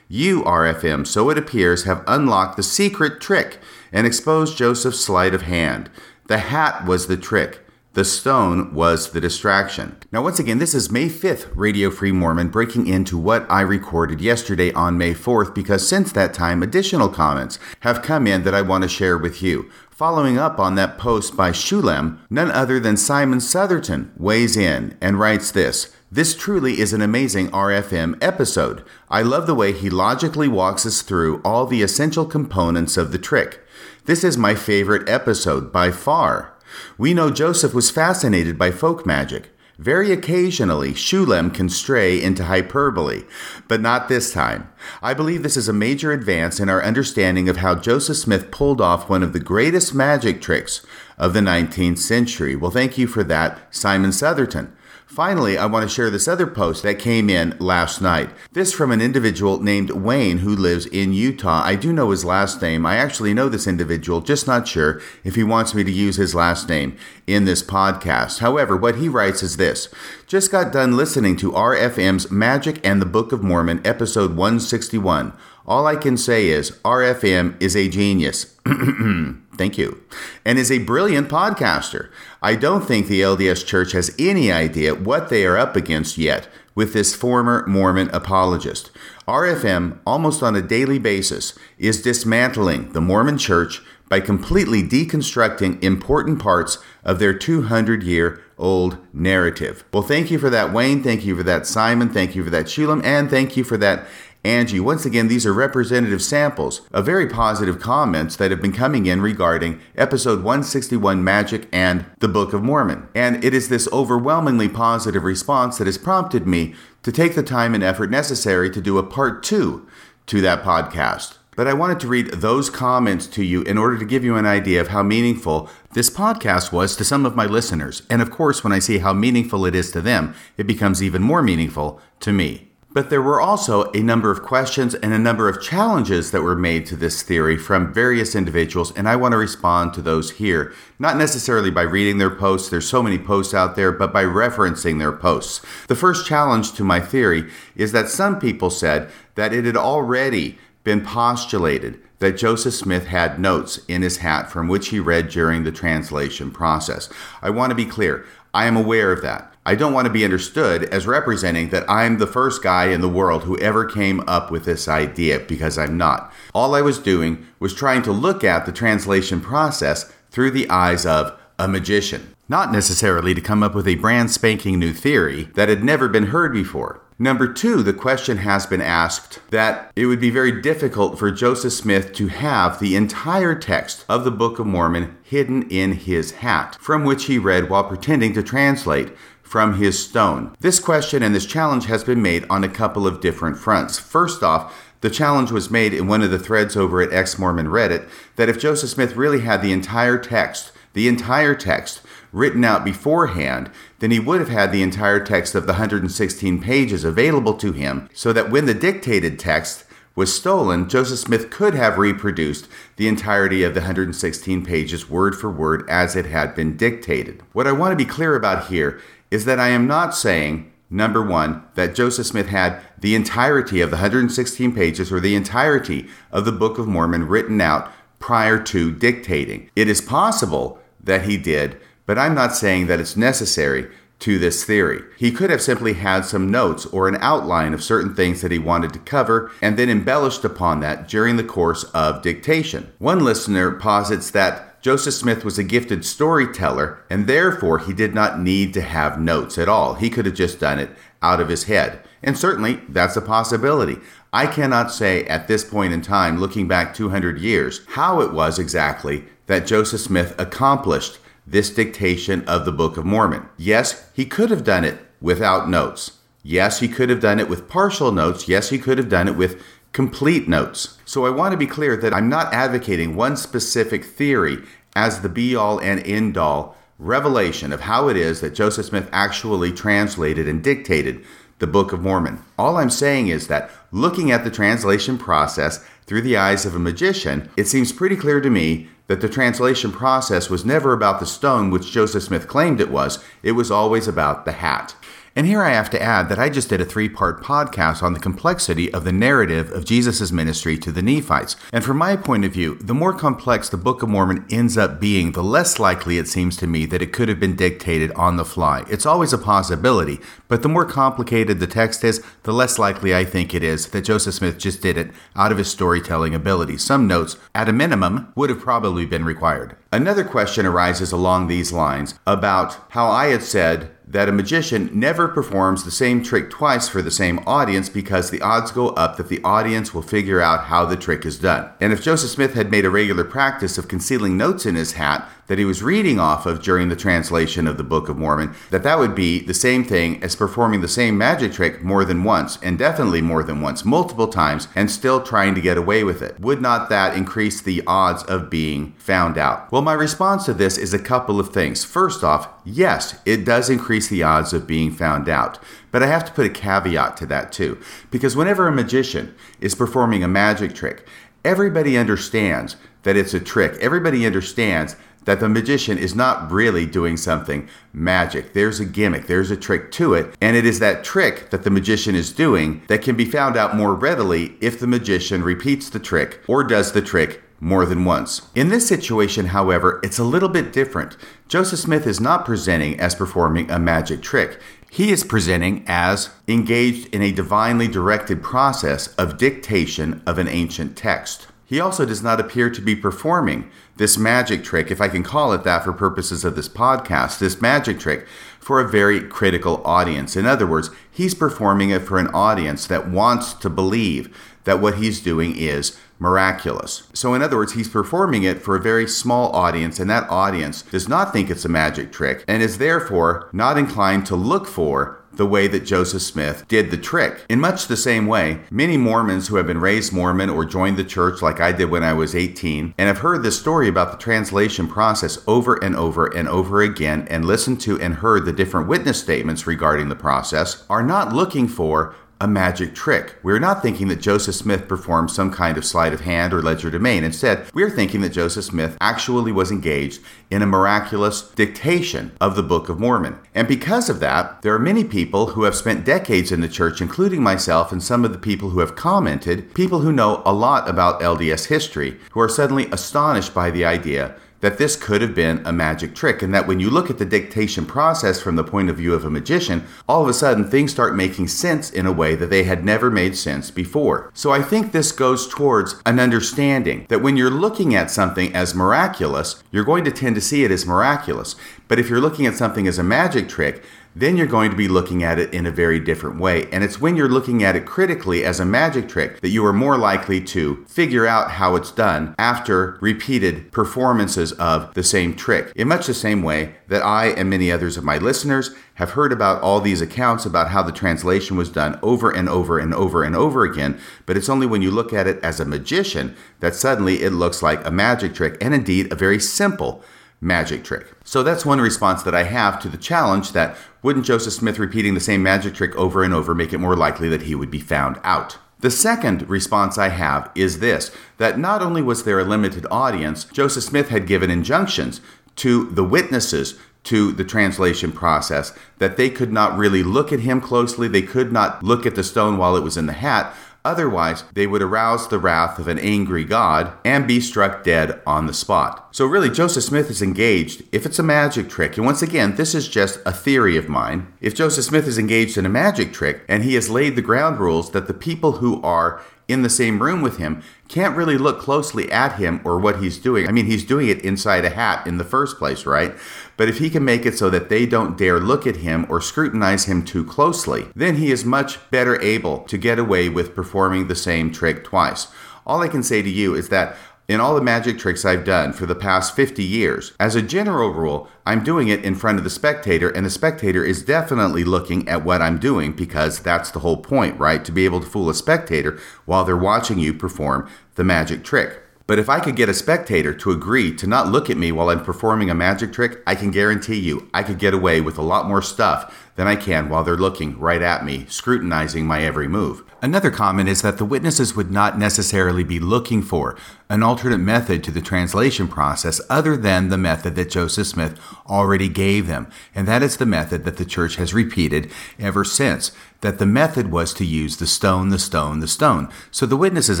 [0.08, 3.58] You, RFM, so it appears, have unlocked the secret trick
[3.92, 5.90] and exposed Joseph's sleight of hand.
[6.26, 7.60] The hat was the trick.
[7.94, 9.96] The stone was the distraction.
[10.12, 14.20] Now, once again, this is May 5th, Radio Free Mormon, breaking into what I recorded
[14.20, 18.62] yesterday on May 4th, because since that time, additional comments have come in that I
[18.62, 19.70] want to share with you.
[19.90, 25.18] Following up on that post by Shulem, none other than Simon Southerton weighs in and
[25.18, 25.92] writes this.
[26.10, 28.82] This truly is an amazing RFM episode.
[29.10, 33.18] I love the way he logically walks us through all the essential components of the
[33.18, 33.60] trick.
[34.06, 36.54] This is my favorite episode by far.
[36.96, 39.50] We know Joseph was fascinated by folk magic.
[39.76, 43.24] Very occasionally, Shulem can stray into hyperbole,
[43.68, 44.72] but not this time.
[45.02, 48.80] I believe this is a major advance in our understanding of how Joseph Smith pulled
[48.80, 50.84] off one of the greatest magic tricks
[51.18, 52.56] of the 19th century.
[52.56, 54.72] Well, thank you for that, Simon Southerton.
[55.18, 58.30] Finally, I want to share this other post that came in last night.
[58.52, 61.60] This from an individual named Wayne who lives in Utah.
[61.64, 62.86] I do know his last name.
[62.86, 66.36] I actually know this individual, just not sure if he wants me to use his
[66.36, 68.38] last name in this podcast.
[68.38, 69.88] However, what he writes is this
[70.28, 75.32] Just got done listening to RFM's Magic and the Book of Mormon, episode 161.
[75.66, 78.54] All I can say is RFM is a genius.
[79.58, 80.02] Thank you.
[80.44, 82.10] And is a brilliant podcaster.
[82.40, 86.48] I don't think the LDS Church has any idea what they are up against yet
[86.74, 88.92] with this former Mormon apologist.
[89.26, 96.38] RFM, almost on a daily basis, is dismantling the Mormon Church by completely deconstructing important
[96.38, 99.84] parts of their 200 year old narrative.
[99.92, 101.02] Well, thank you for that, Wayne.
[101.02, 102.08] Thank you for that, Simon.
[102.08, 103.04] Thank you for that, Shulem.
[103.04, 104.06] And thank you for that,
[104.44, 104.80] Angie.
[104.80, 109.20] Once again, these are representative samples of very positive comments that have been coming in
[109.20, 113.08] regarding episode 161 Magic and the Book of Mormon.
[113.14, 117.74] And it is this overwhelmingly positive response that has prompted me to take the time
[117.74, 119.86] and effort necessary to do a part two
[120.26, 121.38] to that podcast.
[121.56, 124.46] But I wanted to read those comments to you in order to give you an
[124.46, 128.02] idea of how meaningful this podcast was to some of my listeners.
[128.08, 131.20] And of course, when I see how meaningful it is to them, it becomes even
[131.20, 132.67] more meaningful to me.
[132.98, 136.56] But there were also a number of questions and a number of challenges that were
[136.56, 140.72] made to this theory from various individuals, and I want to respond to those here.
[140.98, 144.98] Not necessarily by reading their posts, there's so many posts out there, but by referencing
[144.98, 145.64] their posts.
[145.86, 150.58] The first challenge to my theory is that some people said that it had already
[150.82, 155.62] been postulated that Joseph Smith had notes in his hat from which he read during
[155.62, 157.08] the translation process.
[157.42, 158.26] I want to be clear.
[158.52, 159.52] I am aware of that.
[159.68, 163.08] I don't want to be understood as representing that I'm the first guy in the
[163.08, 166.32] world who ever came up with this idea because I'm not.
[166.54, 171.04] All I was doing was trying to look at the translation process through the eyes
[171.04, 175.68] of a magician, not necessarily to come up with a brand spanking new theory that
[175.68, 177.02] had never been heard before.
[177.20, 181.72] Number two, the question has been asked that it would be very difficult for Joseph
[181.72, 186.78] Smith to have the entire text of the Book of Mormon hidden in his hat,
[186.80, 189.12] from which he read while pretending to translate
[189.48, 190.54] from his stone.
[190.60, 193.98] This question and this challenge has been made on a couple of different fronts.
[193.98, 197.68] First off, the challenge was made in one of the threads over at Ex Mormon
[197.68, 198.06] Reddit
[198.36, 203.70] that if Joseph Smith really had the entire text, the entire text, written out beforehand,
[204.00, 208.10] then he would have had the entire text of the 116 pages available to him
[208.12, 209.84] so that when the dictated text
[210.14, 215.48] was stolen, Joseph Smith could have reproduced the entirety of the 116 pages word for
[215.48, 217.40] word as it had been dictated.
[217.52, 221.22] What I want to be clear about here is that I am not saying, number
[221.22, 226.44] one, that Joseph Smith had the entirety of the 116 pages or the entirety of
[226.44, 229.70] the Book of Mormon written out prior to dictating.
[229.76, 233.88] It is possible that he did, but I'm not saying that it's necessary
[234.20, 235.02] to this theory.
[235.16, 238.58] He could have simply had some notes or an outline of certain things that he
[238.58, 242.92] wanted to cover and then embellished upon that during the course of dictation.
[242.98, 248.40] One listener posits that Joseph Smith was a gifted storyteller and therefore he did not
[248.40, 249.92] need to have notes at all.
[249.92, 250.88] He could have just done it
[251.20, 252.00] out of his head.
[252.22, 253.98] And certainly that's a possibility.
[254.32, 258.58] I cannot say at this point in time, looking back 200 years, how it was
[258.58, 263.46] exactly that Joseph Smith accomplished this dictation of the Book of Mormon.
[263.58, 266.12] Yes, he could have done it without notes.
[266.42, 268.48] Yes, he could have done it with partial notes.
[268.48, 270.98] Yes, he could have done it with complete notes.
[271.04, 274.58] So I want to be clear that I'm not advocating one specific theory
[274.98, 279.08] as the be all and end all revelation of how it is that Joseph Smith
[279.12, 281.24] actually translated and dictated
[281.60, 282.42] the Book of Mormon.
[282.58, 286.80] All I'm saying is that looking at the translation process through the eyes of a
[286.80, 291.26] magician, it seems pretty clear to me that the translation process was never about the
[291.26, 294.96] stone which Joseph Smith claimed it was, it was always about the hat.
[295.38, 298.12] And here I have to add that I just did a three part podcast on
[298.12, 301.54] the complexity of the narrative of Jesus' ministry to the Nephites.
[301.72, 305.00] And from my point of view, the more complex the Book of Mormon ends up
[305.00, 308.34] being, the less likely it seems to me that it could have been dictated on
[308.34, 308.84] the fly.
[308.90, 313.24] It's always a possibility, but the more complicated the text is, the less likely I
[313.24, 316.78] think it is that Joseph Smith just did it out of his storytelling ability.
[316.78, 319.76] Some notes, at a minimum, would have probably been required.
[319.92, 325.28] Another question arises along these lines about how I had said that a magician never
[325.28, 329.28] performs the same trick twice for the same audience because the odds go up that
[329.28, 331.70] the audience will figure out how the trick is done.
[331.80, 335.28] And if Joseph Smith had made a regular practice of concealing notes in his hat
[335.48, 338.82] that he was reading off of during the translation of the Book of Mormon, that
[338.84, 342.58] that would be the same thing as performing the same magic trick more than once,
[342.62, 346.38] and definitely more than once, multiple times, and still trying to get away with it.
[346.38, 349.72] Would not that increase the odds of being found out?
[349.72, 351.84] Well, my response to this is a couple of things.
[351.84, 355.58] First off, yes, it does increase the odds of being found out.
[355.90, 357.78] But I have to put a caveat to that too,
[358.10, 361.06] because whenever a magician is performing a magic trick,
[361.44, 363.72] everybody understands that it's a trick.
[363.80, 368.52] Everybody understands that the magician is not really doing something magic.
[368.52, 371.70] There's a gimmick, there's a trick to it, and it is that trick that the
[371.70, 375.98] magician is doing that can be found out more readily if the magician repeats the
[375.98, 378.48] trick or does the trick more than once.
[378.54, 381.16] In this situation, however, it's a little bit different.
[381.48, 384.60] Joseph Smith is not presenting as performing a magic trick.
[384.90, 390.96] He is presenting as engaged in a divinely directed process of dictation of an ancient
[390.96, 391.48] text.
[391.66, 395.52] He also does not appear to be performing this magic trick, if I can call
[395.52, 398.26] it that for purposes of this podcast, this magic trick
[398.60, 400.36] for a very critical audience.
[400.36, 404.34] In other words, he's performing it for an audience that wants to believe
[404.64, 407.04] that what he's doing is miraculous.
[407.12, 410.82] So, in other words, he's performing it for a very small audience, and that audience
[410.82, 415.20] does not think it's a magic trick and is therefore not inclined to look for
[415.38, 417.46] the way that Joseph Smith did the trick.
[417.48, 421.04] In much the same way, many Mormons who have been raised Mormon or joined the
[421.04, 424.18] church like I did when I was 18 and have heard this story about the
[424.18, 428.88] translation process over and over and over again and listened to and heard the different
[428.88, 433.36] witness statements regarding the process are not looking for a magic trick.
[433.42, 437.22] We're not thinking that Joseph Smith performed some kind of sleight of hand or legerdemain.
[437.22, 442.62] Instead, we're thinking that Joseph Smith actually was engaged in a miraculous dictation of the
[442.62, 443.38] Book of Mormon.
[443.54, 447.00] And because of that, there are many people who have spent decades in the church,
[447.00, 450.88] including myself and some of the people who have commented, people who know a lot
[450.88, 455.62] about LDS history, who are suddenly astonished by the idea that this could have been
[455.64, 458.90] a magic trick, and that when you look at the dictation process from the point
[458.90, 462.12] of view of a magician, all of a sudden things start making sense in a
[462.12, 464.30] way that they had never made sense before.
[464.34, 468.74] So I think this goes towards an understanding that when you're looking at something as
[468.74, 471.54] miraculous, you're going to tend to see it as miraculous.
[471.86, 473.84] But if you're looking at something as a magic trick,
[474.18, 476.68] then you're going to be looking at it in a very different way.
[476.72, 479.72] And it's when you're looking at it critically as a magic trick that you are
[479.72, 485.72] more likely to figure out how it's done after repeated performances of the same trick.
[485.76, 489.32] In much the same way that I and many others of my listeners have heard
[489.32, 493.22] about all these accounts about how the translation was done over and over and over
[493.22, 496.74] and over again, but it's only when you look at it as a magician that
[496.74, 500.02] suddenly it looks like a magic trick and indeed a very simple
[500.40, 501.06] magic trick.
[501.24, 505.14] So that's one response that I have to the challenge that wouldn't Joseph Smith repeating
[505.14, 507.80] the same magic trick over and over make it more likely that he would be
[507.80, 508.58] found out?
[508.80, 513.44] The second response I have is this that not only was there a limited audience,
[513.44, 515.20] Joseph Smith had given injunctions
[515.56, 520.60] to the witnesses to the translation process that they could not really look at him
[520.60, 523.54] closely, they could not look at the stone while it was in the hat,
[523.88, 528.46] Otherwise, they would arouse the wrath of an angry God and be struck dead on
[528.46, 529.08] the spot.
[529.12, 531.96] So, really, Joseph Smith is engaged if it's a magic trick.
[531.96, 534.30] And once again, this is just a theory of mine.
[534.42, 537.60] If Joseph Smith is engaged in a magic trick and he has laid the ground
[537.60, 541.58] rules that the people who are in the same room with him can't really look
[541.58, 543.48] closely at him or what he's doing.
[543.48, 546.14] I mean, he's doing it inside a hat in the first place, right?
[546.58, 549.20] But if he can make it so that they don't dare look at him or
[549.20, 554.08] scrutinize him too closely, then he is much better able to get away with performing
[554.08, 555.28] the same trick twice.
[555.64, 556.96] All I can say to you is that
[557.28, 560.90] in all the magic tricks I've done for the past 50 years, as a general
[560.90, 565.06] rule, I'm doing it in front of the spectator, and the spectator is definitely looking
[565.08, 567.64] at what I'm doing because that's the whole point, right?
[567.66, 571.82] To be able to fool a spectator while they're watching you perform the magic trick.
[572.08, 574.88] But if I could get a spectator to agree to not look at me while
[574.88, 578.22] I'm performing a magic trick, I can guarantee you I could get away with a
[578.22, 582.48] lot more stuff than I can while they're looking right at me, scrutinizing my every
[582.48, 582.82] move.
[583.02, 586.56] Another comment is that the witnesses would not necessarily be looking for
[586.90, 591.88] an alternate method to the translation process other than the method that Joseph Smith already
[591.88, 595.92] gave them, and that is the method that the church has repeated ever since.
[596.20, 599.08] That the method was to use the stone, the stone, the stone.
[599.30, 600.00] So the witnesses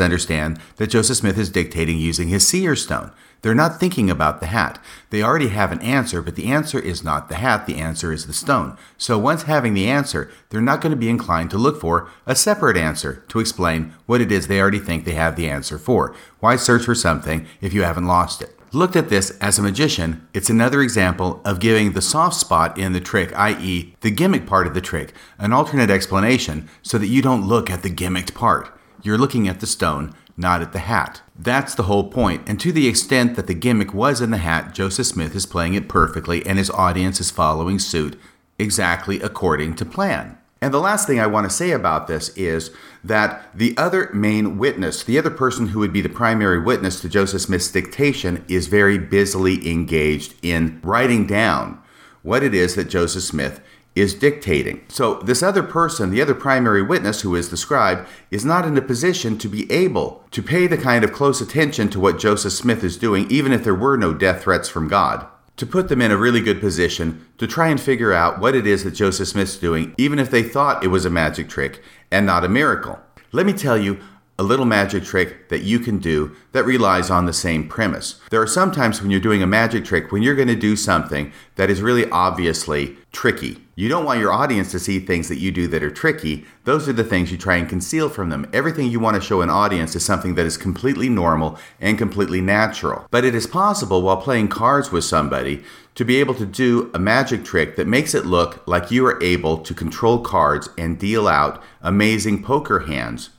[0.00, 3.12] understand that Joseph Smith is dictating using his seer stone.
[3.42, 4.82] They're not thinking about the hat.
[5.10, 8.26] They already have an answer, but the answer is not the hat, the answer is
[8.26, 8.76] the stone.
[8.96, 12.34] So once having the answer, they're not going to be inclined to look for a
[12.34, 16.16] separate answer to explain what it is they already think they have the answer for.
[16.40, 18.58] Why search for something if you haven't lost it?
[18.70, 22.92] Looked at this as a magician, it's another example of giving the soft spot in
[22.92, 27.22] the trick, i.e., the gimmick part of the trick, an alternate explanation so that you
[27.22, 28.70] don't look at the gimmicked part.
[29.02, 31.22] You're looking at the stone, not at the hat.
[31.36, 34.74] That's the whole point, and to the extent that the gimmick was in the hat,
[34.74, 38.20] Joseph Smith is playing it perfectly, and his audience is following suit
[38.58, 40.37] exactly according to plan.
[40.60, 42.70] And the last thing I want to say about this is
[43.04, 47.08] that the other main witness, the other person who would be the primary witness to
[47.08, 51.80] Joseph Smith's dictation, is very busily engaged in writing down
[52.22, 53.60] what it is that Joseph Smith
[53.94, 54.84] is dictating.
[54.88, 58.76] So, this other person, the other primary witness, who is the scribe, is not in
[58.76, 62.52] a position to be able to pay the kind of close attention to what Joseph
[62.52, 65.26] Smith is doing, even if there were no death threats from God.
[65.58, 68.64] To put them in a really good position to try and figure out what it
[68.64, 72.24] is that Joseph Smith's doing, even if they thought it was a magic trick and
[72.24, 73.00] not a miracle.
[73.32, 73.98] Let me tell you,
[74.38, 78.20] a little magic trick that you can do that relies on the same premise.
[78.30, 80.76] There are some times when you're doing a magic trick when you're going to do
[80.76, 83.58] something that is really obviously tricky.
[83.74, 86.44] You don't want your audience to see things that you do that are tricky.
[86.64, 88.48] Those are the things you try and conceal from them.
[88.52, 92.40] Everything you want to show an audience is something that is completely normal and completely
[92.40, 93.06] natural.
[93.10, 95.64] But it is possible while playing cards with somebody
[95.96, 99.20] to be able to do a magic trick that makes it look like you are
[99.22, 103.30] able to control cards and deal out amazing poker hands,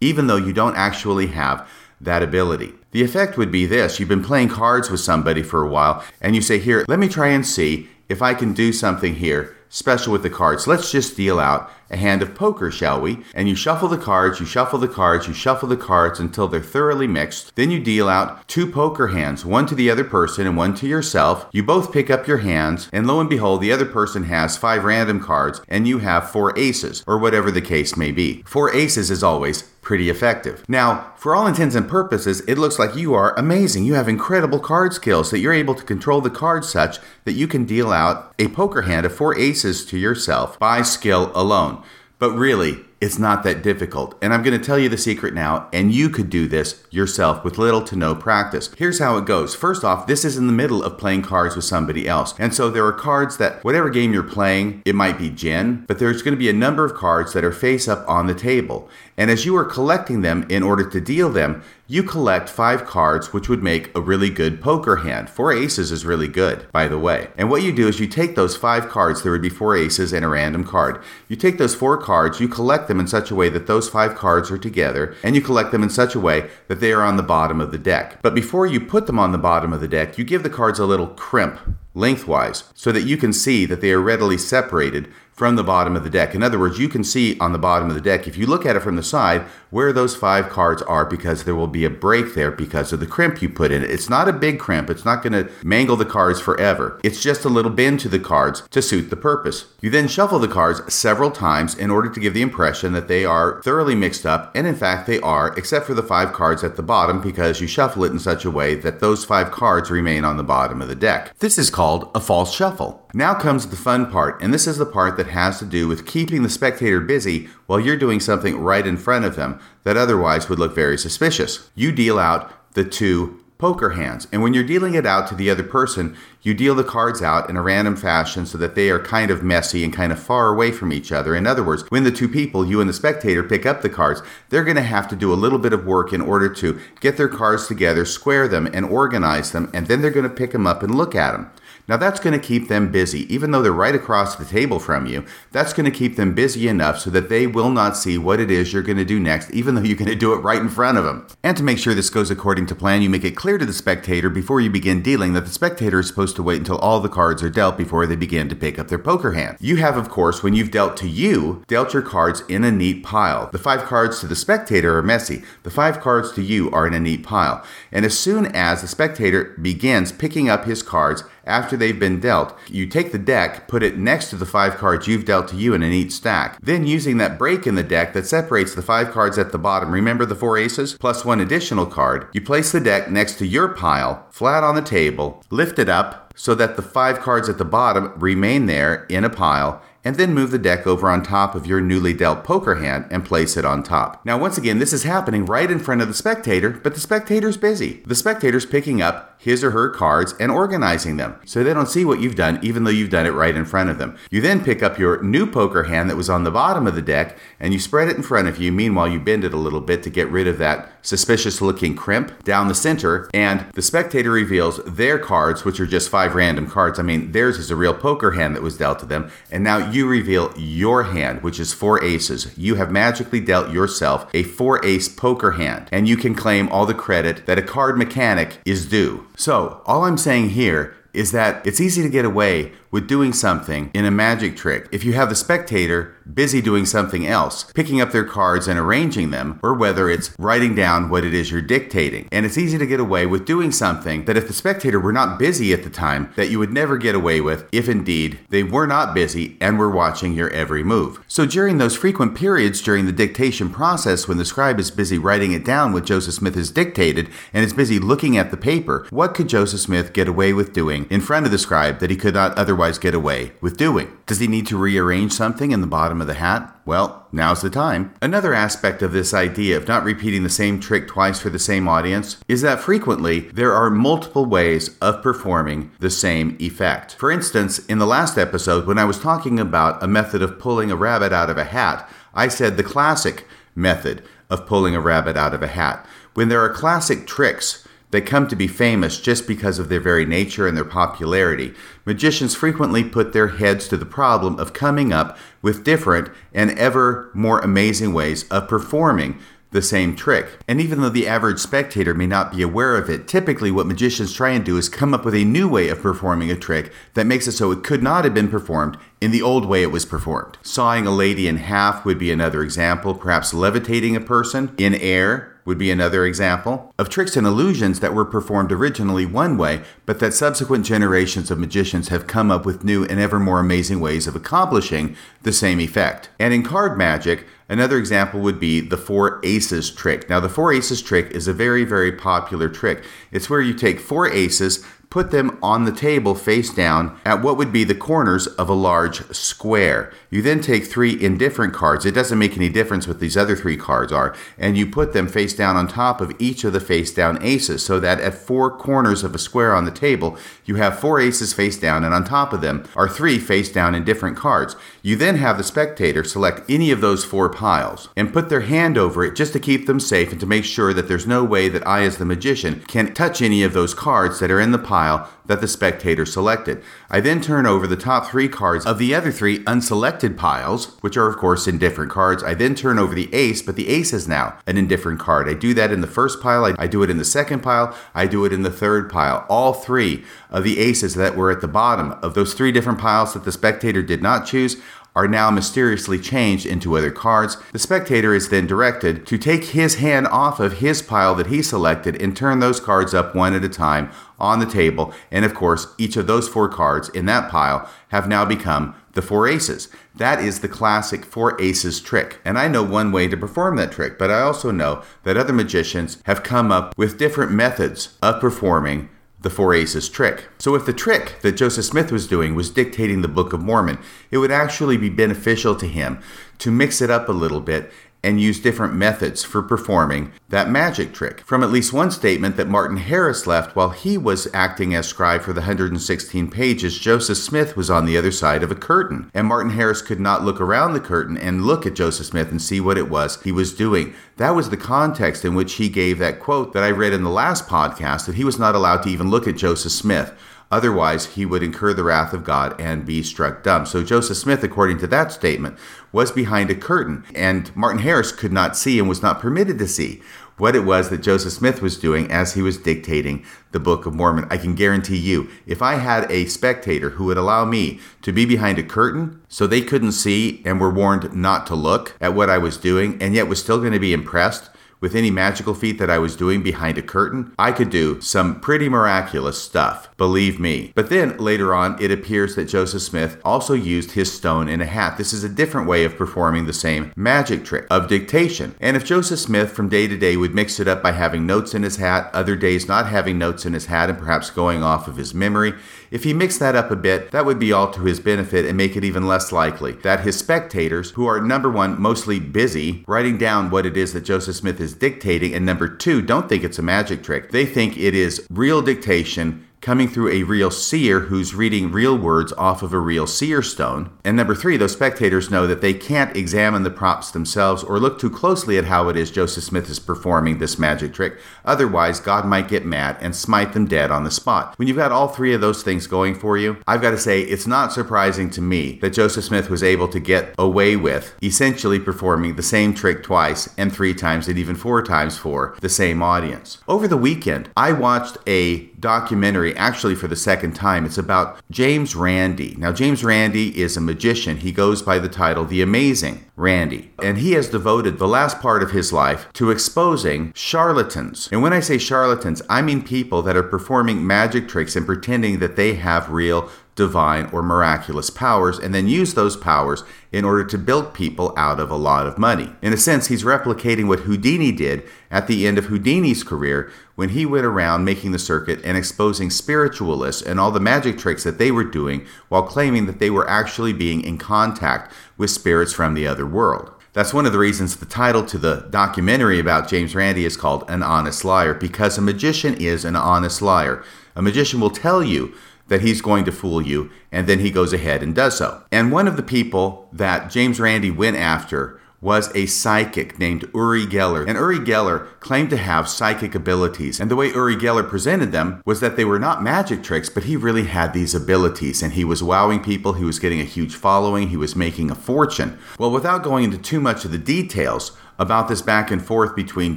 [0.00, 1.68] even though you don't actually have
[2.00, 2.72] that ability.
[2.92, 6.34] The effect would be this you've been playing cards with somebody for a while, and
[6.34, 10.12] you say, Here, let me try and see if I can do something here special
[10.12, 10.66] with the cards.
[10.66, 13.24] Let's just deal out a hand of poker, shall we?
[13.34, 16.60] And you shuffle the cards, you shuffle the cards, you shuffle the cards until they're
[16.60, 17.54] thoroughly mixed.
[17.54, 20.86] Then you deal out two poker hands, one to the other person and one to
[20.86, 21.46] yourself.
[21.52, 24.84] You both pick up your hands, and lo and behold, the other person has five
[24.84, 28.42] random cards, and you have four aces, or whatever the case may be.
[28.42, 30.62] Four aces is always pretty effective.
[30.68, 33.86] Now, for all intents and purposes, it looks like you are amazing.
[33.86, 37.48] You have incredible card skills that you're able to control the cards such that you
[37.48, 41.82] can deal out a poker hand of four aces to yourself by skill alone.
[42.18, 44.16] But really, it's not that difficult.
[44.20, 47.44] And I'm going to tell you the secret now, and you could do this yourself
[47.44, 48.72] with little to no practice.
[48.76, 49.54] Here's how it goes.
[49.54, 52.34] First off, this is in the middle of playing cards with somebody else.
[52.38, 55.98] And so there are cards that, whatever game you're playing, it might be gin, but
[55.98, 58.88] there's going to be a number of cards that are face up on the table.
[59.16, 63.32] And as you are collecting them in order to deal them, you collect five cards,
[63.32, 65.30] which would make a really good poker hand.
[65.30, 67.28] Four aces is really good, by the way.
[67.36, 70.12] And what you do is you take those five cards, there would be four aces
[70.12, 71.02] and a random card.
[71.28, 74.14] You take those four cards, you collect them in such a way that those five
[74.14, 77.16] cards are together, and you collect them in such a way that they are on
[77.16, 78.20] the bottom of the deck.
[78.22, 80.78] But before you put them on the bottom of the deck, you give the cards
[80.78, 81.60] a little crimp
[81.94, 86.02] lengthwise so that you can see that they are readily separated from the bottom of
[86.02, 86.34] the deck.
[86.34, 88.66] In other words, you can see on the bottom of the deck, if you look
[88.66, 91.90] at it from the side, where those five cards are because there will be a
[91.90, 93.90] break there because of the crimp you put in it.
[93.90, 97.00] It's not a big crimp, it's not going to mangle the cards forever.
[97.04, 99.66] It's just a little bend to the cards to suit the purpose.
[99.80, 103.24] You then shuffle the cards several times in order to give the impression that they
[103.24, 106.74] are thoroughly mixed up, and in fact they are, except for the five cards at
[106.74, 110.24] the bottom because you shuffle it in such a way that those five cards remain
[110.24, 111.38] on the bottom of the deck.
[111.38, 113.04] This is called a false shuffle.
[113.14, 116.06] Now comes the fun part, and this is the part that has to do with
[116.06, 120.48] keeping the spectator busy while you're doing something right in front of them that otherwise
[120.48, 121.70] would look very suspicious.
[121.74, 125.50] You deal out the two poker hands, and when you're dealing it out to the
[125.50, 129.00] other person, you deal the cards out in a random fashion so that they are
[129.00, 131.34] kind of messy and kind of far away from each other.
[131.34, 134.22] In other words, when the two people, you and the spectator, pick up the cards,
[134.48, 137.16] they're going to have to do a little bit of work in order to get
[137.16, 140.66] their cards together, square them, and organize them, and then they're going to pick them
[140.66, 141.50] up and look at them.
[141.88, 143.32] Now, that's going to keep them busy.
[143.34, 146.68] Even though they're right across the table from you, that's going to keep them busy
[146.68, 149.50] enough so that they will not see what it is you're going to do next,
[149.52, 151.26] even though you're going to do it right in front of them.
[151.42, 153.72] And to make sure this goes according to plan, you make it clear to the
[153.72, 157.08] spectator before you begin dealing that the spectator is supposed to wait until all the
[157.08, 159.56] cards are dealt before they begin to pick up their poker hand.
[159.58, 163.02] You have, of course, when you've dealt to you, dealt your cards in a neat
[163.02, 163.48] pile.
[163.50, 165.42] The five cards to the spectator are messy.
[165.62, 167.64] The five cards to you are in a neat pile.
[167.90, 172.56] And as soon as the spectator begins picking up his cards, after they've been dealt.
[172.68, 175.74] You take the deck, put it next to the five cards you've dealt to you
[175.74, 176.60] in a neat stack.
[176.60, 179.90] Then, using that break in the deck that separates the five cards at the bottom,
[179.90, 183.68] remember the four aces, plus one additional card, you place the deck next to your
[183.68, 187.64] pile, flat on the table, lift it up so that the five cards at the
[187.64, 191.66] bottom remain there in a pile and then move the deck over on top of
[191.66, 194.24] your newly dealt poker hand and place it on top.
[194.24, 197.56] Now, once again, this is happening right in front of the spectator, but the spectator's
[197.56, 198.02] busy.
[198.06, 202.04] The spectator's picking up his or her cards and organizing them so they don't see
[202.04, 204.16] what you've done, even though you've done it right in front of them.
[204.30, 207.02] You then pick up your new poker hand that was on the bottom of the
[207.02, 208.72] deck and you spread it in front of you.
[208.72, 212.44] Meanwhile, you bend it a little bit to get rid of that suspicious looking crimp
[212.44, 216.98] down the center, and the spectator reveals their cards, which are just five random cards.
[216.98, 219.90] I mean, theirs is a real poker hand that was dealt to them, and now
[219.90, 222.56] you reveal your hand, which is four aces.
[222.56, 226.86] You have magically dealt yourself a four ace poker hand, and you can claim all
[226.86, 229.26] the credit that a card mechanic is due.
[229.36, 233.90] So, all I'm saying here is that it's easy to get away with doing something
[233.94, 238.12] in a magic trick if you have the spectator busy doing something else, picking up
[238.12, 242.28] their cards and arranging them, or whether it's writing down what it is you're dictating.
[242.30, 245.38] And it's easy to get away with doing something that if the spectator were not
[245.38, 248.86] busy at the time, that you would never get away with if indeed they were
[248.86, 251.24] not busy and were watching your every move.
[251.28, 255.52] So during those frequent periods during the dictation process when the scribe is busy writing
[255.52, 259.34] it down what Joseph Smith has dictated and is busy looking at the paper, what
[259.34, 262.34] could Joseph Smith get away with doing in front of the scribe that he could
[262.34, 264.08] not otherwise otherwise get away with doing.
[264.26, 266.80] Does he need to rearrange something in the bottom of the hat?
[266.86, 268.14] Well, now's the time.
[268.22, 271.88] Another aspect of this idea of not repeating the same trick twice for the same
[271.88, 277.16] audience is that frequently there are multiple ways of performing the same effect.
[277.16, 280.92] For instance, in the last episode, when I was talking about a method of pulling
[280.92, 285.36] a rabbit out of a hat, I said the classic method of pulling a rabbit
[285.36, 286.06] out of a hat.
[286.34, 290.24] When there are classic tricks, they come to be famous just because of their very
[290.24, 291.74] nature and their popularity.
[292.04, 297.30] Magicians frequently put their heads to the problem of coming up with different and ever
[297.34, 299.38] more amazing ways of performing
[299.70, 300.58] the same trick.
[300.66, 304.32] And even though the average spectator may not be aware of it, typically what magicians
[304.32, 307.26] try and do is come up with a new way of performing a trick that
[307.26, 310.06] makes it so it could not have been performed in the old way it was
[310.06, 310.56] performed.
[310.62, 315.54] Sawing a lady in half would be another example, perhaps levitating a person in air
[315.68, 320.18] would be another example of tricks and illusions that were performed originally one way, but
[320.18, 324.26] that subsequent generations of magicians have come up with new and ever more amazing ways
[324.26, 326.30] of accomplishing the same effect.
[326.40, 330.30] And in card magic, Another example would be the four aces trick.
[330.30, 333.04] Now, the four aces trick is a very, very popular trick.
[333.30, 337.56] It's where you take four aces, put them on the table face down at what
[337.56, 340.12] would be the corners of a large square.
[340.28, 342.04] You then take three indifferent cards.
[342.04, 344.36] It doesn't make any difference what these other three cards are.
[344.58, 347.84] And you put them face down on top of each of the face down aces
[347.84, 350.36] so that at four corners of a square on the table,
[350.66, 353.94] you have four aces face down and on top of them are three face down
[353.94, 354.76] indifferent cards.
[355.00, 358.98] You then have the spectator select any of those four piles and put their hand
[358.98, 361.70] over it just to keep them safe and to make sure that there's no way
[361.70, 364.78] that I, as the magician, can touch any of those cards that are in the
[364.78, 366.82] pile pile that the spectator selected.
[367.08, 371.16] I then turn over the top three cards of the other three unselected piles, which
[371.16, 372.42] are, of course, indifferent cards.
[372.42, 375.48] I then turn over the ace, but the ace is now an indifferent card.
[375.48, 378.26] I do that in the first pile, I, do it in the second pile, I
[378.26, 379.46] do it in the third pile.
[379.48, 383.34] All three of the aces that were at the bottom of those three different piles
[383.34, 384.76] that the spectator did not choose
[385.18, 387.56] are now mysteriously changed into other cards.
[387.72, 391.60] The spectator is then directed to take his hand off of his pile that he
[391.60, 395.12] selected and turn those cards up one at a time on the table.
[395.30, 399.22] And of course, each of those four cards in that pile have now become the
[399.22, 399.88] four aces.
[400.14, 402.40] That is the classic four aces trick.
[402.44, 405.52] And I know one way to perform that trick, but I also know that other
[405.52, 409.08] magicians have come up with different methods of performing
[409.40, 410.48] the Four Aces trick.
[410.58, 413.98] So, if the trick that Joseph Smith was doing was dictating the Book of Mormon,
[414.30, 416.20] it would actually be beneficial to him
[416.58, 417.92] to mix it up a little bit
[418.22, 421.40] and use different methods for performing that magic trick.
[421.42, 425.42] From at least one statement that Martin Harris left while he was acting as scribe
[425.42, 429.46] for the 116 pages, Joseph Smith was on the other side of a curtain, and
[429.46, 432.80] Martin Harris could not look around the curtain and look at Joseph Smith and see
[432.80, 434.14] what it was he was doing.
[434.36, 437.30] That was the context in which he gave that quote that I read in the
[437.30, 440.32] last podcast that he was not allowed to even look at Joseph Smith.
[440.70, 443.86] Otherwise, he would incur the wrath of God and be struck dumb.
[443.86, 445.78] So Joseph Smith, according to that statement,
[446.12, 449.88] was behind a curtain, and Martin Harris could not see and was not permitted to
[449.88, 450.22] see
[450.58, 454.14] what it was that Joseph Smith was doing as he was dictating the Book of
[454.14, 454.46] Mormon.
[454.50, 458.44] I can guarantee you, if I had a spectator who would allow me to be
[458.44, 462.50] behind a curtain so they couldn't see and were warned not to look at what
[462.50, 464.70] I was doing and yet was still going to be impressed
[465.00, 468.60] with any magical feat that I was doing behind a curtain, I could do some
[468.60, 470.92] pretty miraculous stuff, believe me.
[470.94, 474.86] But then later on, it appears that Joseph Smith also used his stone in a
[474.86, 475.16] hat.
[475.16, 478.74] This is a different way of performing the same magic trick of dictation.
[478.80, 481.74] And if Joseph Smith from day to day would mix it up by having notes
[481.74, 485.08] in his hat, other days not having notes in his hat and perhaps going off
[485.08, 485.74] of his memory,
[486.10, 488.76] if he mixed that up a bit, that would be all to his benefit and
[488.76, 493.36] make it even less likely that his spectators, who are number one, mostly busy writing
[493.36, 496.78] down what it is that Joseph Smith is dictating, and number two, don't think it's
[496.78, 497.50] a magic trick.
[497.50, 502.52] They think it is real dictation coming through a real seer who's reading real words
[502.54, 504.10] off of a real seer stone.
[504.24, 508.18] And number three, those spectators know that they can't examine the props themselves or look
[508.18, 511.38] too closely at how it is Joseph Smith is performing this magic trick.
[511.64, 514.76] Otherwise, God might get mad and smite them dead on the spot.
[514.78, 517.40] When you've got all three of those things going for you, I've got to say
[517.42, 522.00] it's not surprising to me that Joseph Smith was able to get away with essentially
[522.00, 526.22] performing the same trick twice and three times and even four times for the same
[526.22, 526.78] audience.
[526.88, 531.04] Over the weekend, I watched a documentary actually for the second time.
[531.04, 532.74] It's about James Randi.
[532.78, 534.58] Now, James Randi is a magician.
[534.58, 537.10] He goes by the title The Amazing Randi.
[537.22, 541.48] And he has devoted the last part of his life to exposing charlatans.
[541.52, 545.58] And when I say charlatans, I mean people that are performing magic tricks and pretending
[545.60, 550.64] that they have real divine or miraculous powers and then use those powers in order
[550.64, 552.72] to build people out of a lot of money.
[552.82, 557.30] In a sense, he's replicating what Houdini did at the end of Houdini's career when
[557.30, 561.58] he went around making the circuit and exposing spiritualists and all the magic tricks that
[561.58, 566.14] they were doing while claiming that they were actually being in contact with spirits from
[566.14, 566.92] the other world.
[567.14, 570.88] That's one of the reasons the title to the documentary about James Randi is called
[570.88, 574.04] An Honest Liar, because a magician is an honest liar.
[574.36, 575.52] A magician will tell you
[575.88, 578.84] that he's going to fool you, and then he goes ahead and does so.
[578.92, 584.04] And one of the people that James Randi went after was a psychic named Uri
[584.06, 584.46] Geller.
[584.46, 587.20] And Uri Geller claimed to have psychic abilities.
[587.20, 590.44] And the way Uri Geller presented them was that they were not magic tricks, but
[590.44, 592.02] he really had these abilities.
[592.02, 595.14] And he was wowing people, he was getting a huge following, he was making a
[595.14, 595.78] fortune.
[595.98, 599.96] Well, without going into too much of the details, about this back and forth between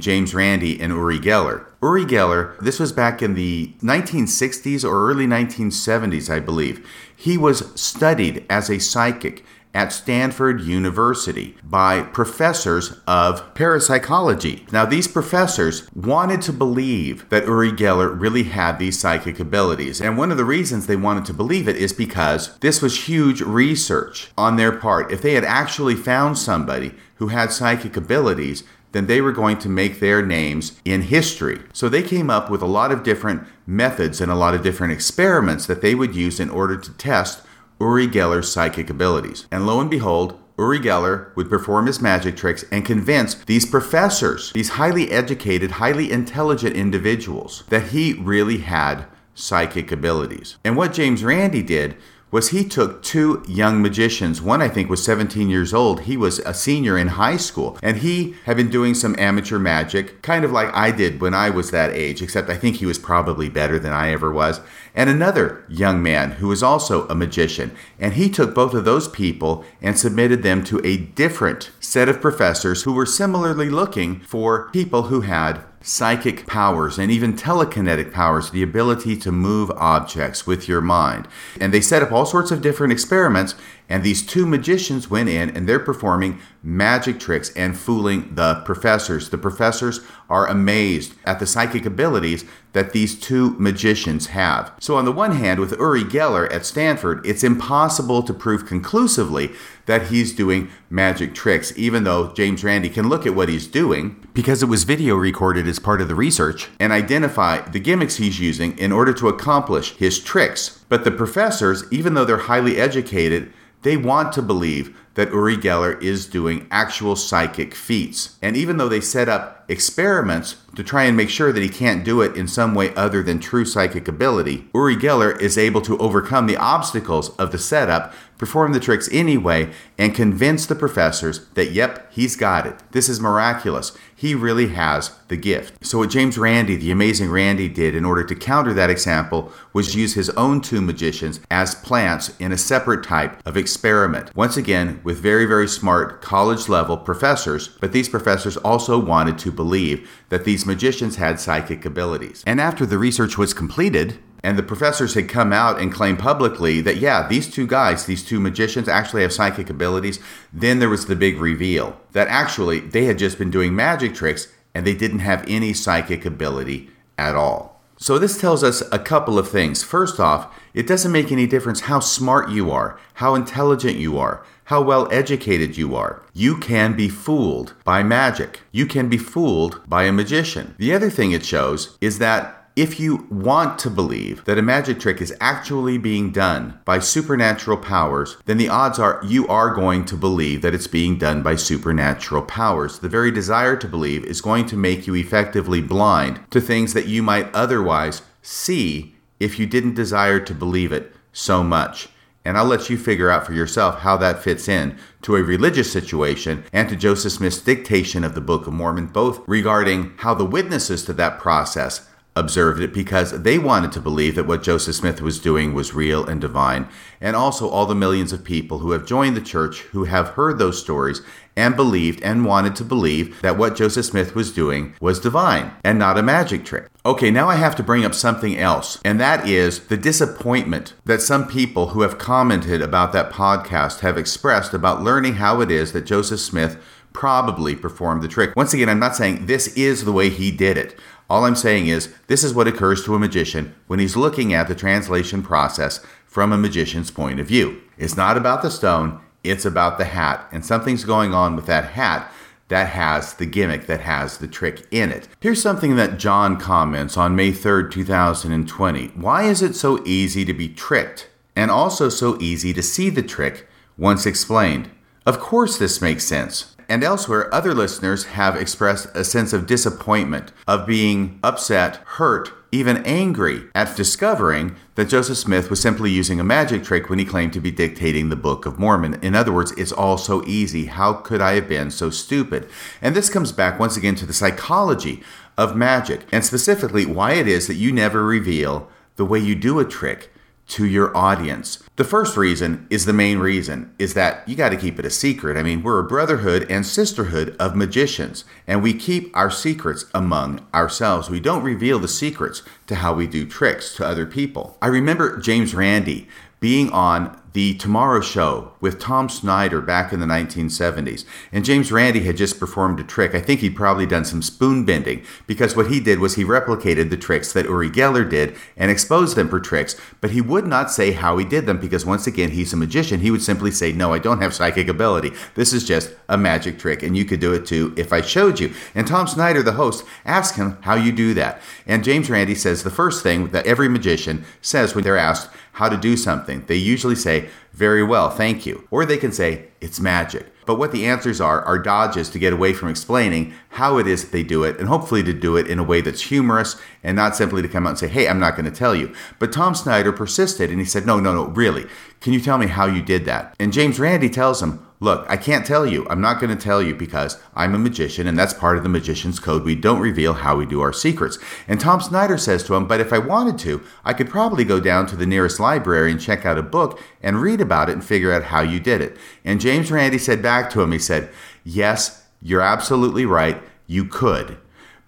[0.00, 1.64] James Randi and Uri Geller.
[1.80, 6.86] Uri Geller, this was back in the 1960s or early 1970s, I believe.
[7.14, 9.44] He was studied as a psychic
[9.74, 14.66] at Stanford University by professors of parapsychology.
[14.72, 20.00] Now, these professors wanted to believe that Uri Geller really had these psychic abilities.
[20.00, 23.40] And one of the reasons they wanted to believe it is because this was huge
[23.40, 25.10] research on their part.
[25.10, 29.68] If they had actually found somebody who had psychic abilities, then they were going to
[29.68, 31.60] make their names in history.
[31.72, 34.92] So they came up with a lot of different methods and a lot of different
[34.92, 37.42] experiments that they would use in order to test
[37.82, 39.48] Uri Geller's psychic abilities.
[39.50, 44.52] And lo and behold, Uri Geller would perform his magic tricks and convince these professors,
[44.52, 50.58] these highly educated, highly intelligent individuals, that he really had psychic abilities.
[50.64, 51.96] And what James Randi did
[52.32, 54.40] was he took two young magicians.
[54.40, 56.00] One, I think, was 17 years old.
[56.00, 60.22] He was a senior in high school, and he had been doing some amateur magic,
[60.22, 62.98] kind of like I did when I was that age, except I think he was
[62.98, 64.60] probably better than I ever was.
[64.94, 67.72] And another young man who was also a magician.
[67.98, 72.20] And he took both of those people and submitted them to a different set of
[72.20, 78.50] professors who were similarly looking for people who had psychic powers and even telekinetic powers,
[78.50, 81.28] the ability to move objects with your mind.
[81.60, 83.54] And they set up all sorts of different experiments,
[83.88, 89.30] and these two magicians went in and they're performing magic tricks and fooling the professors.
[89.30, 94.72] The professors are amazed at the psychic abilities that these two magicians have.
[94.80, 99.50] So, on the one hand, with Uri Geller at Stanford, it's impossible to prove conclusively
[99.86, 104.26] that he's doing magic tricks, even though James Randi can look at what he's doing
[104.32, 108.40] because it was video recorded as part of the research and identify the gimmicks he's
[108.40, 110.82] using in order to accomplish his tricks.
[110.88, 113.52] But the professors, even though they're highly educated,
[113.82, 118.36] they want to believe that Uri Geller is doing actual psychic feats.
[118.40, 122.04] And even though they set up experiments to try and make sure that he can't
[122.04, 125.98] do it in some way other than true psychic ability, Uri Geller is able to
[125.98, 131.72] overcome the obstacles of the setup, perform the tricks anyway, and convince the professors that,
[131.72, 132.76] yep, he's got it.
[132.92, 133.96] This is miraculous.
[134.14, 135.84] He really has the gift.
[135.84, 139.96] So, what James Randi, the amazing Randi, did in order to counter that example was
[139.96, 144.34] use his own two magicians as plants in a separate type of experiment.
[144.36, 149.50] Once again, with very, very smart college level professors, but these professors also wanted to
[149.50, 152.42] believe that these magicians had psychic abilities.
[152.46, 156.80] And after the research was completed, and the professors had come out and claimed publicly
[156.80, 160.18] that, yeah, these two guys, these two magicians, actually have psychic abilities.
[160.52, 164.48] Then there was the big reveal that actually they had just been doing magic tricks
[164.74, 167.71] and they didn't have any psychic ability at all.
[168.02, 169.84] So, this tells us a couple of things.
[169.84, 174.44] First off, it doesn't make any difference how smart you are, how intelligent you are,
[174.64, 176.20] how well educated you are.
[176.32, 178.62] You can be fooled by magic.
[178.72, 180.74] You can be fooled by a magician.
[180.78, 184.98] The other thing it shows is that if you want to believe that a magic
[184.98, 190.04] trick is actually being done by supernatural powers, then the odds are you are going
[190.06, 192.98] to believe that it's being done by supernatural powers.
[192.98, 197.06] The very desire to believe is going to make you effectively blind to things that
[197.06, 202.08] you might otherwise see if you didn't desire to believe it so much.
[202.44, 205.92] And I'll let you figure out for yourself how that fits in to a religious
[205.92, 210.44] situation and to Joseph Smith's dictation of the Book of Mormon, both regarding how the
[210.44, 215.20] witnesses to that process observed it because they wanted to believe that what Joseph Smith
[215.20, 216.88] was doing was real and divine,
[217.20, 220.58] and also all the millions of people who have joined the church who have heard
[220.58, 221.20] those stories
[221.54, 225.98] and believed and wanted to believe that what Joseph Smith was doing was divine and
[225.98, 226.88] not a magic trick.
[227.04, 231.20] Okay, now I have to bring up something else, and that is the disappointment that
[231.20, 235.92] some people who have commented about that podcast have expressed about learning how it is
[235.92, 236.78] that Joseph Smith
[237.12, 238.56] probably performed the trick.
[238.56, 240.98] Once again, I'm not saying this is the way he did it.
[241.32, 244.68] All I'm saying is, this is what occurs to a magician when he's looking at
[244.68, 247.80] the translation process from a magician's point of view.
[247.96, 250.46] It's not about the stone, it's about the hat.
[250.52, 252.30] And something's going on with that hat
[252.68, 255.26] that has the gimmick, that has the trick in it.
[255.40, 259.06] Here's something that John comments on May 3rd, 2020.
[259.14, 263.22] Why is it so easy to be tricked and also so easy to see the
[263.22, 263.66] trick
[263.96, 264.90] once explained?
[265.24, 266.76] Of course, this makes sense.
[266.92, 272.98] And elsewhere, other listeners have expressed a sense of disappointment, of being upset, hurt, even
[273.06, 277.54] angry at discovering that Joseph Smith was simply using a magic trick when he claimed
[277.54, 279.18] to be dictating the Book of Mormon.
[279.22, 280.84] In other words, it's all so easy.
[280.84, 282.68] How could I have been so stupid?
[283.00, 285.22] And this comes back once again to the psychology
[285.56, 289.78] of magic, and specifically why it is that you never reveal the way you do
[289.78, 290.30] a trick
[290.72, 291.82] to your audience.
[291.96, 295.10] The first reason is the main reason is that you got to keep it a
[295.10, 295.58] secret.
[295.58, 300.66] I mean, we're a brotherhood and sisterhood of magicians, and we keep our secrets among
[300.72, 301.28] ourselves.
[301.28, 304.78] We don't reveal the secrets to how we do tricks to other people.
[304.80, 306.26] I remember James Randi
[306.58, 311.24] being on the Tomorrow Show with Tom Snyder back in the 1970s.
[311.50, 313.34] And James Randi had just performed a trick.
[313.34, 317.10] I think he'd probably done some spoon bending because what he did was he replicated
[317.10, 320.90] the tricks that Uri Geller did and exposed them for tricks, but he would not
[320.90, 323.20] say how he did them because once again, he's a magician.
[323.20, 325.32] He would simply say, No, I don't have psychic ability.
[325.54, 328.60] This is just a magic trick, and you could do it too if I showed
[328.60, 328.72] you.
[328.94, 331.60] And Tom Snyder, the host, asked him how you do that.
[331.86, 335.88] And James Randi says the first thing that every magician says when they're asked how
[335.88, 338.86] to do something, they usually say, very well, thank you.
[338.90, 340.46] Or they can say, it's magic.
[340.64, 344.22] But what the answers are are dodges to get away from explaining how it is
[344.22, 347.16] that they do it, and hopefully to do it in a way that's humorous and
[347.16, 349.12] not simply to come out and say, hey, I'm not going to tell you.
[349.38, 351.86] But Tom Snyder persisted and he said, no, no, no, really.
[352.20, 353.56] Can you tell me how you did that?
[353.58, 356.06] And James Randi tells him, Look, I can't tell you.
[356.08, 358.88] I'm not going to tell you because I'm a magician and that's part of the
[358.88, 359.64] magician's code.
[359.64, 361.40] We don't reveal how we do our secrets.
[361.66, 364.78] And Tom Snyder says to him, But if I wanted to, I could probably go
[364.78, 368.04] down to the nearest library and check out a book and read about it and
[368.04, 369.16] figure out how you did it.
[369.44, 371.30] And James Randi said back to him, He said,
[371.64, 373.60] Yes, you're absolutely right.
[373.88, 374.56] You could.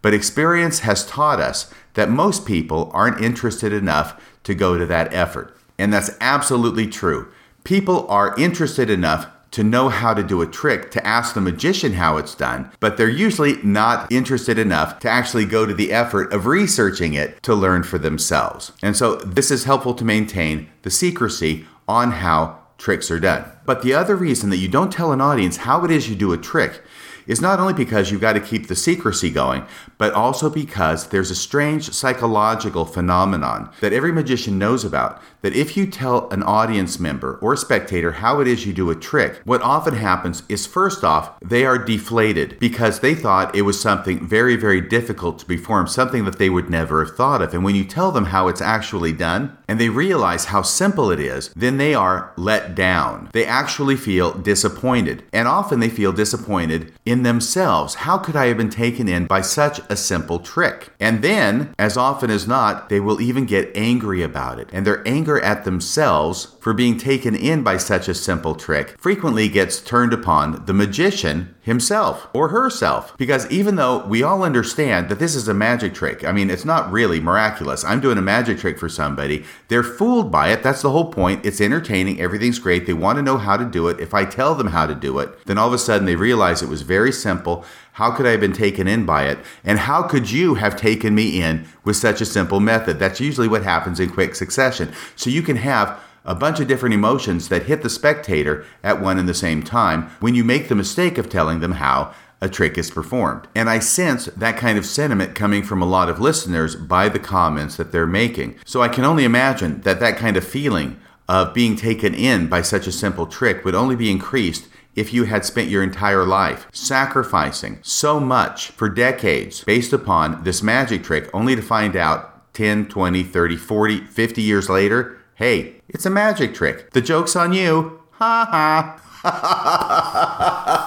[0.03, 5.15] But experience has taught us that most people aren't interested enough to go to that
[5.15, 5.57] effort.
[5.79, 7.31] And that's absolutely true.
[7.63, 11.93] People are interested enough to know how to do a trick to ask the magician
[11.93, 16.33] how it's done, but they're usually not interested enough to actually go to the effort
[16.33, 18.73] of researching it to learn for themselves.
[18.83, 23.45] And so this is helpful to maintain the secrecy on how tricks are done.
[23.65, 26.33] But the other reason that you don't tell an audience how it is you do
[26.33, 26.83] a trick
[27.27, 29.64] is not only because you've got to keep the secrecy going,
[29.99, 35.20] but also because there's a strange psychological phenomenon that every magician knows about.
[35.43, 38.91] That if you tell an audience member or a spectator how it is you do
[38.91, 43.62] a trick, what often happens is first off, they are deflated because they thought it
[43.62, 47.53] was something very, very difficult to perform, something that they would never have thought of.
[47.53, 51.21] And when you tell them how it's actually done and they realize how simple it
[51.21, 53.31] is, then they are let down.
[53.33, 55.25] They actually feel disappointed.
[55.33, 57.95] And often they feel disappointed in themselves.
[57.97, 60.91] How could I have been taken in by such a simple trick?
[61.01, 64.69] And then, as often as not, they will even get angry about it.
[64.73, 69.51] And their anger at themselves for being taken in by such a simple trick frequently
[69.51, 73.15] gets turned upon the magician himself or herself.
[73.19, 76.65] Because even though we all understand that this is a magic trick, I mean, it's
[76.65, 77.85] not really miraculous.
[77.85, 79.45] I'm doing a magic trick for somebody.
[79.69, 80.62] They're fooled by it.
[80.62, 81.45] That's the whole point.
[81.45, 82.19] It's entertaining.
[82.19, 82.87] Everything's great.
[82.87, 84.01] They want to know how to do it.
[84.01, 86.62] If I tell them how to do it, then all of a sudden they realize
[86.62, 87.67] it was very simple.
[87.93, 89.39] How could I have been taken in by it?
[89.65, 92.99] And how could you have taken me in with such a simple method?
[92.99, 94.93] That's usually what happens in quick succession.
[95.15, 99.18] So you can have a bunch of different emotions that hit the spectator at one
[99.18, 102.77] and the same time when you make the mistake of telling them how a trick
[102.77, 103.49] is performed.
[103.55, 107.18] And I sense that kind of sentiment coming from a lot of listeners by the
[107.18, 108.57] comments that they're making.
[108.64, 112.61] So I can only imagine that that kind of feeling of being taken in by
[112.61, 116.68] such a simple trick would only be increased if you had spent your entire life
[116.72, 122.87] sacrificing so much for decades based upon this magic trick only to find out 10,
[122.87, 126.91] 20, 30, 40, 50 years later, hey, it's a magic trick.
[126.93, 128.01] The joke's on you.
[128.12, 129.01] Ha ha.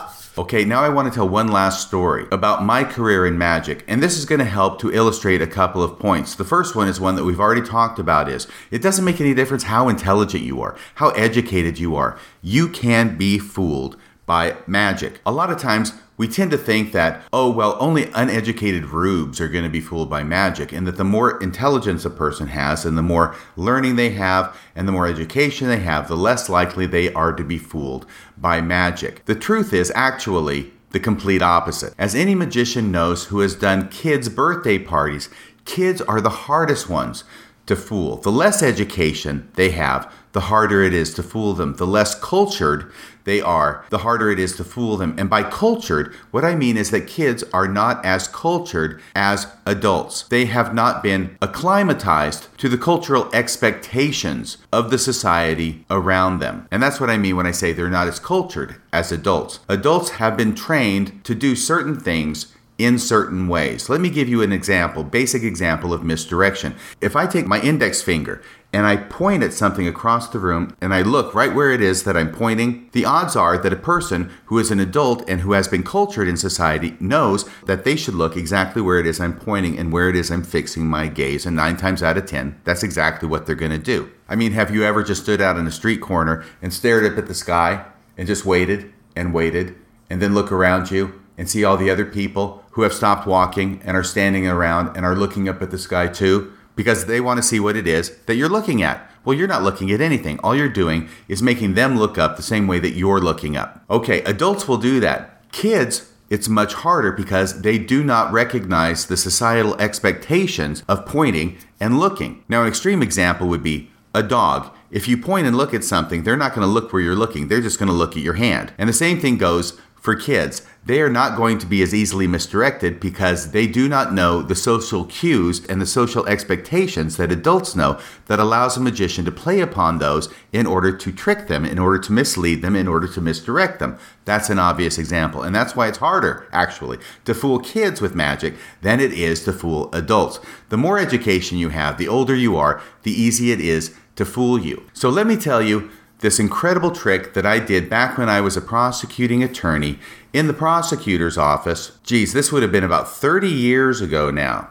[0.38, 4.04] Okay, now I want to tell one last story about my career in magic, and
[4.04, 6.36] this is going to help to illustrate a couple of points.
[6.36, 9.34] The first one is one that we've already talked about is it doesn't make any
[9.34, 12.20] difference how intelligent you are, how educated you are.
[12.44, 13.98] You can be fooled
[14.28, 15.20] by magic.
[15.26, 19.48] A lot of times we tend to think that, oh, well, only uneducated rubes are
[19.48, 22.98] going to be fooled by magic, and that the more intelligence a person has, and
[22.98, 27.14] the more learning they have, and the more education they have, the less likely they
[27.14, 28.06] are to be fooled
[28.38, 29.26] by magic.
[29.26, 31.94] The truth is actually the complete opposite.
[31.98, 35.30] As any magician knows who has done kids' birthday parties,
[35.66, 37.24] kids are the hardest ones
[37.68, 38.18] to fool.
[38.18, 41.76] The less education they have, the harder it is to fool them.
[41.76, 42.92] The less cultured
[43.28, 45.14] they are, the harder it is to fool them.
[45.18, 50.24] And by cultured, what I mean is that kids are not as cultured as adults.
[50.24, 56.70] They have not been acclimatized to the cultural expectations of the society around them.
[56.72, 59.60] And that's what I mean when I say they're not as cultured as adults.
[59.68, 63.90] Adults have been trained to do certain things in certain ways.
[63.90, 66.76] Let me give you an example, basic example of misdirection.
[67.02, 70.94] If I take my index finger and I point at something across the room and
[70.94, 74.32] I look right where it is that I'm pointing, the odds are that a person
[74.46, 78.14] who is an adult and who has been cultured in society knows that they should
[78.14, 81.46] look exactly where it is I'm pointing and where it is I'm fixing my gaze.
[81.46, 84.12] And nine times out of ten, that's exactly what they're going to do.
[84.30, 87.18] I mean, have you ever just stood out in a street corner and stared up
[87.18, 87.86] at the sky
[88.18, 89.76] and just waited and waited
[90.10, 93.82] and then look around you and see all the other people who have stopped walking
[93.84, 97.38] and are standing around and are looking up at the sky too because they want
[97.38, 99.12] to see what it is that you're looking at.
[99.26, 100.40] Well, you're not looking at anything.
[100.40, 103.84] All you're doing is making them look up the same way that you're looking up.
[103.90, 105.52] Okay, adults will do that.
[105.52, 112.00] Kids, it's much harder because they do not recognize the societal expectations of pointing and
[112.00, 112.44] looking.
[112.48, 114.74] Now, an extreme example would be a dog.
[114.92, 117.48] If you point and look at something, they're not going to look where you're looking.
[117.48, 118.72] They're just going to look at your hand.
[118.78, 120.62] And the same thing goes for kids.
[120.86, 124.56] They are not going to be as easily misdirected because they do not know the
[124.56, 129.60] social cues and the social expectations that adults know that allows a magician to play
[129.60, 133.20] upon those in order to trick them, in order to mislead them, in order to
[133.20, 133.98] misdirect them.
[134.24, 135.44] That's an obvious example.
[135.44, 139.52] And that's why it's harder, actually, to fool kids with magic than it is to
[139.52, 140.40] fool adults.
[140.70, 144.58] The more education you have, the older you are, the easier it is to fool
[144.58, 144.84] you.
[144.94, 148.58] So let me tell you this incredible trick that I did back when I was
[148.58, 150.00] a prosecuting attorney
[150.34, 151.98] in the prosecutor's office.
[152.04, 154.70] Geez, this would have been about 30 years ago now.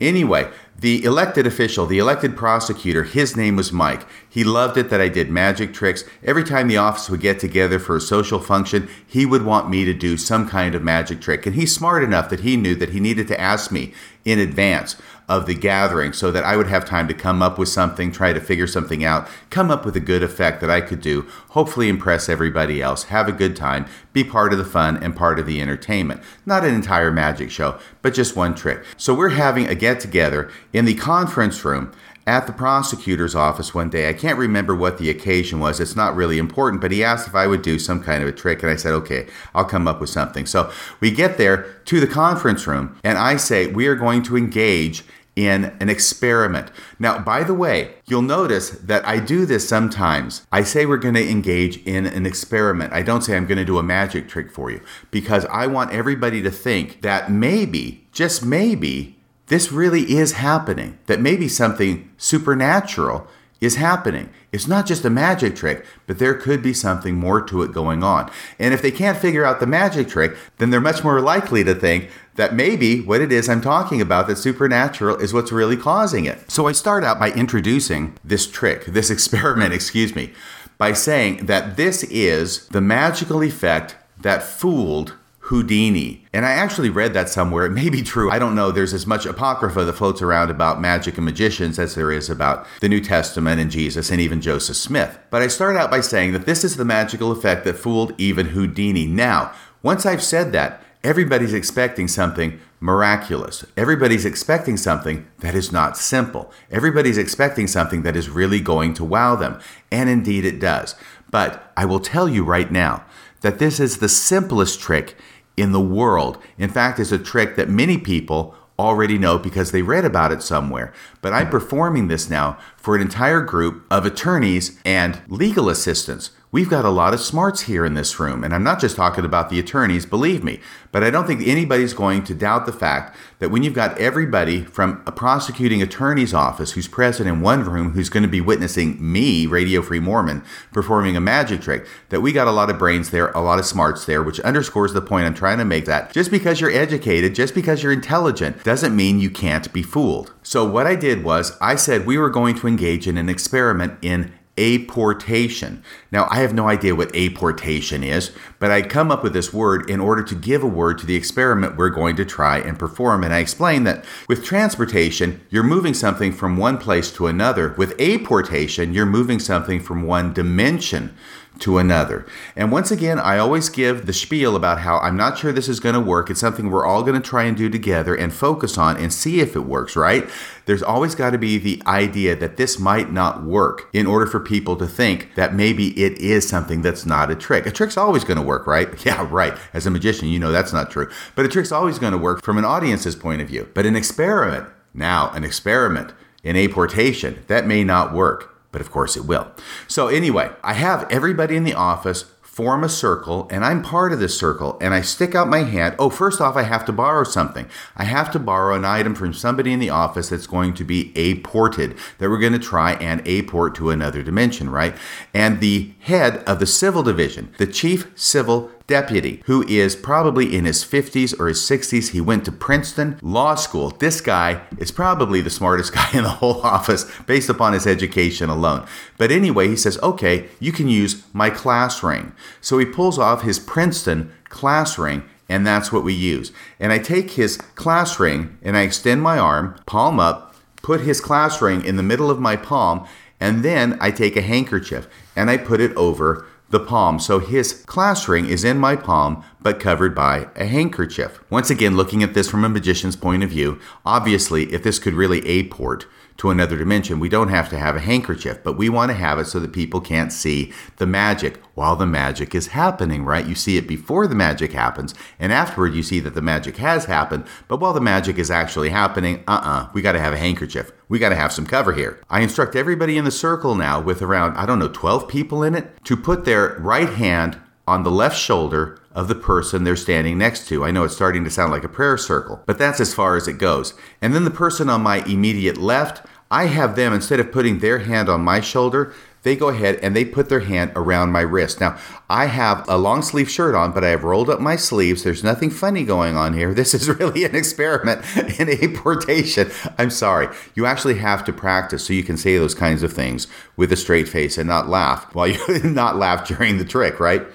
[0.00, 4.06] Anyway, the elected official, the elected prosecutor, his name was Mike.
[4.28, 6.04] He loved it that I did magic tricks.
[6.22, 9.86] Every time the office would get together for a social function, he would want me
[9.86, 11.46] to do some kind of magic trick.
[11.46, 13.94] And he's smart enough that he knew that he needed to ask me
[14.26, 14.96] in advance
[15.28, 18.32] of the gathering so that I would have time to come up with something, try
[18.32, 21.88] to figure something out, come up with a good effect that I could do, hopefully
[21.88, 25.46] impress everybody else, have a good time, be part of the fun and part of
[25.46, 26.22] the entertainment.
[26.44, 28.84] Not an entire magic show, but just one trick.
[28.96, 31.92] So we're having a get together in the conference room
[32.26, 34.08] at the prosecutor's office one day.
[34.08, 35.78] I can't remember what the occasion was.
[35.78, 38.32] It's not really important, but he asked if I would do some kind of a
[38.32, 40.46] trick, and I said, okay, I'll come up with something.
[40.46, 44.36] So we get there to the conference room, and I say, we are going to
[44.36, 45.04] engage
[45.36, 46.70] in an experiment.
[46.98, 50.46] Now, by the way, you'll notice that I do this sometimes.
[50.50, 52.94] I say we're going to engage in an experiment.
[52.94, 55.92] I don't say I'm going to do a magic trick for you because I want
[55.92, 59.15] everybody to think that maybe, just maybe,
[59.48, 63.28] this really is happening, that maybe something supernatural
[63.60, 64.28] is happening.
[64.52, 68.02] It's not just a magic trick, but there could be something more to it going
[68.02, 68.30] on.
[68.58, 71.74] And if they can't figure out the magic trick, then they're much more likely to
[71.74, 76.26] think that maybe what it is I'm talking about that's supernatural is what's really causing
[76.26, 76.50] it.
[76.50, 80.32] So I start out by introducing this trick, this experiment, excuse me,
[80.78, 85.14] by saying that this is the magical effect that fooled
[85.46, 86.26] Houdini.
[86.32, 87.66] And I actually read that somewhere.
[87.66, 88.32] It may be true.
[88.32, 88.72] I don't know.
[88.72, 92.66] There's as much apocrypha that floats around about magic and magicians as there is about
[92.80, 95.20] the New Testament and Jesus and even Joseph Smith.
[95.30, 98.46] But I start out by saying that this is the magical effect that fooled even
[98.46, 99.06] Houdini.
[99.06, 99.52] Now,
[99.84, 103.64] once I've said that, everybody's expecting something miraculous.
[103.76, 106.52] Everybody's expecting something that is not simple.
[106.72, 109.60] Everybody's expecting something that is really going to wow them.
[109.92, 110.96] And indeed it does.
[111.30, 113.04] But I will tell you right now
[113.42, 115.16] that this is the simplest trick
[115.56, 116.38] in the world.
[116.58, 120.42] In fact, it's a trick that many people already know because they read about it
[120.42, 120.92] somewhere.
[121.22, 126.70] But I'm performing this now for an entire group of attorneys and legal assistants We've
[126.70, 129.50] got a lot of smarts here in this room, and I'm not just talking about
[129.50, 130.60] the attorneys, believe me,
[130.92, 134.62] but I don't think anybody's going to doubt the fact that when you've got everybody
[134.62, 138.96] from a prosecuting attorney's office who's present in one room who's going to be witnessing
[139.00, 143.10] me, Radio Free Mormon, performing a magic trick, that we got a lot of brains
[143.10, 146.12] there, a lot of smarts there, which underscores the point I'm trying to make that
[146.12, 150.32] just because you're educated, just because you're intelligent, doesn't mean you can't be fooled.
[150.44, 153.98] So, what I did was I said we were going to engage in an experiment
[154.00, 155.82] in apportation.
[156.10, 159.88] Now, I have no idea what apportation is, but I come up with this word
[159.90, 163.22] in order to give a word to the experiment we're going to try and perform.
[163.22, 167.74] And I explain that with transportation, you're moving something from one place to another.
[167.76, 171.14] With apportation, you're moving something from one dimension
[171.60, 172.26] to another.
[172.54, 175.80] And once again, I always give the spiel about how I'm not sure this is
[175.80, 176.30] going to work.
[176.30, 179.40] It's something we're all going to try and do together and focus on and see
[179.40, 180.28] if it works, right?
[180.66, 184.40] There's always got to be the idea that this might not work in order for
[184.40, 187.66] people to think that maybe it is something that's not a trick.
[187.66, 188.88] A trick's always going to work, right?
[189.06, 189.56] Yeah, right.
[189.72, 191.08] As a magician, you know that's not true.
[191.36, 193.68] But a trick's always going to work from an audience's point of view.
[193.72, 196.12] But an experiment, now, an experiment
[196.46, 199.50] an apportation, that may not work but of course it will.
[199.88, 204.18] So, anyway, I have everybody in the office form a circle, and I'm part of
[204.18, 205.94] this circle, and I stick out my hand.
[205.98, 207.70] Oh, first off, I have to borrow something.
[207.96, 211.10] I have to borrow an item from somebody in the office that's going to be
[211.16, 214.94] apported, that we're going to try and apport to another dimension, right?
[215.32, 220.64] And the head of the civil division, the chief civil deputy who is probably in
[220.64, 222.10] his 50s or his 60s.
[222.10, 223.90] He went to Princeton Law School.
[223.90, 228.48] This guy is probably the smartest guy in the whole office based upon his education
[228.48, 228.86] alone.
[229.18, 232.32] But anyway, he says, okay, you can use my class ring.
[232.60, 236.52] So he pulls off his Princeton class ring and that's what we use.
[236.78, 241.20] And I take his class ring and I extend my arm, palm up, put his
[241.20, 243.08] class ring in the middle of my palm,
[243.40, 247.18] and then I take a handkerchief and I put it over the palm.
[247.18, 251.40] So his class ring is in my palm, but covered by a handkerchief.
[251.48, 255.14] Once again, looking at this from a magician's point of view, obviously, if this could
[255.14, 256.06] really apport
[256.38, 259.38] to another dimension, we don't have to have a handkerchief, but we want to have
[259.38, 263.46] it so that people can't see the magic while the magic is happening, right?
[263.46, 267.06] You see it before the magic happens, and afterward you see that the magic has
[267.06, 270.34] happened, but while the magic is actually happening, uh uh-uh, uh, we got to have
[270.34, 270.92] a handkerchief.
[271.08, 272.20] We got to have some cover here.
[272.28, 275.74] I instruct everybody in the circle now with around, I don't know, 12 people in
[275.74, 280.36] it to put their right hand on the left shoulder of the person they're standing
[280.36, 280.84] next to.
[280.84, 283.48] I know it's starting to sound like a prayer circle, but that's as far as
[283.48, 283.94] it goes.
[284.20, 288.00] And then the person on my immediate left, I have them, instead of putting their
[288.00, 289.14] hand on my shoulder,
[289.46, 291.80] they go ahead and they put their hand around my wrist.
[291.80, 291.96] Now,
[292.28, 295.22] I have a long sleeve shirt on, but I have rolled up my sleeves.
[295.22, 296.74] There's nothing funny going on here.
[296.86, 298.22] This is really an experiment
[298.60, 299.70] in apportation.
[299.98, 300.48] I'm sorry.
[300.74, 303.46] You actually have to practice so you can say those kinds of things
[303.76, 307.46] with a straight face and not laugh while you not laugh during the trick, right?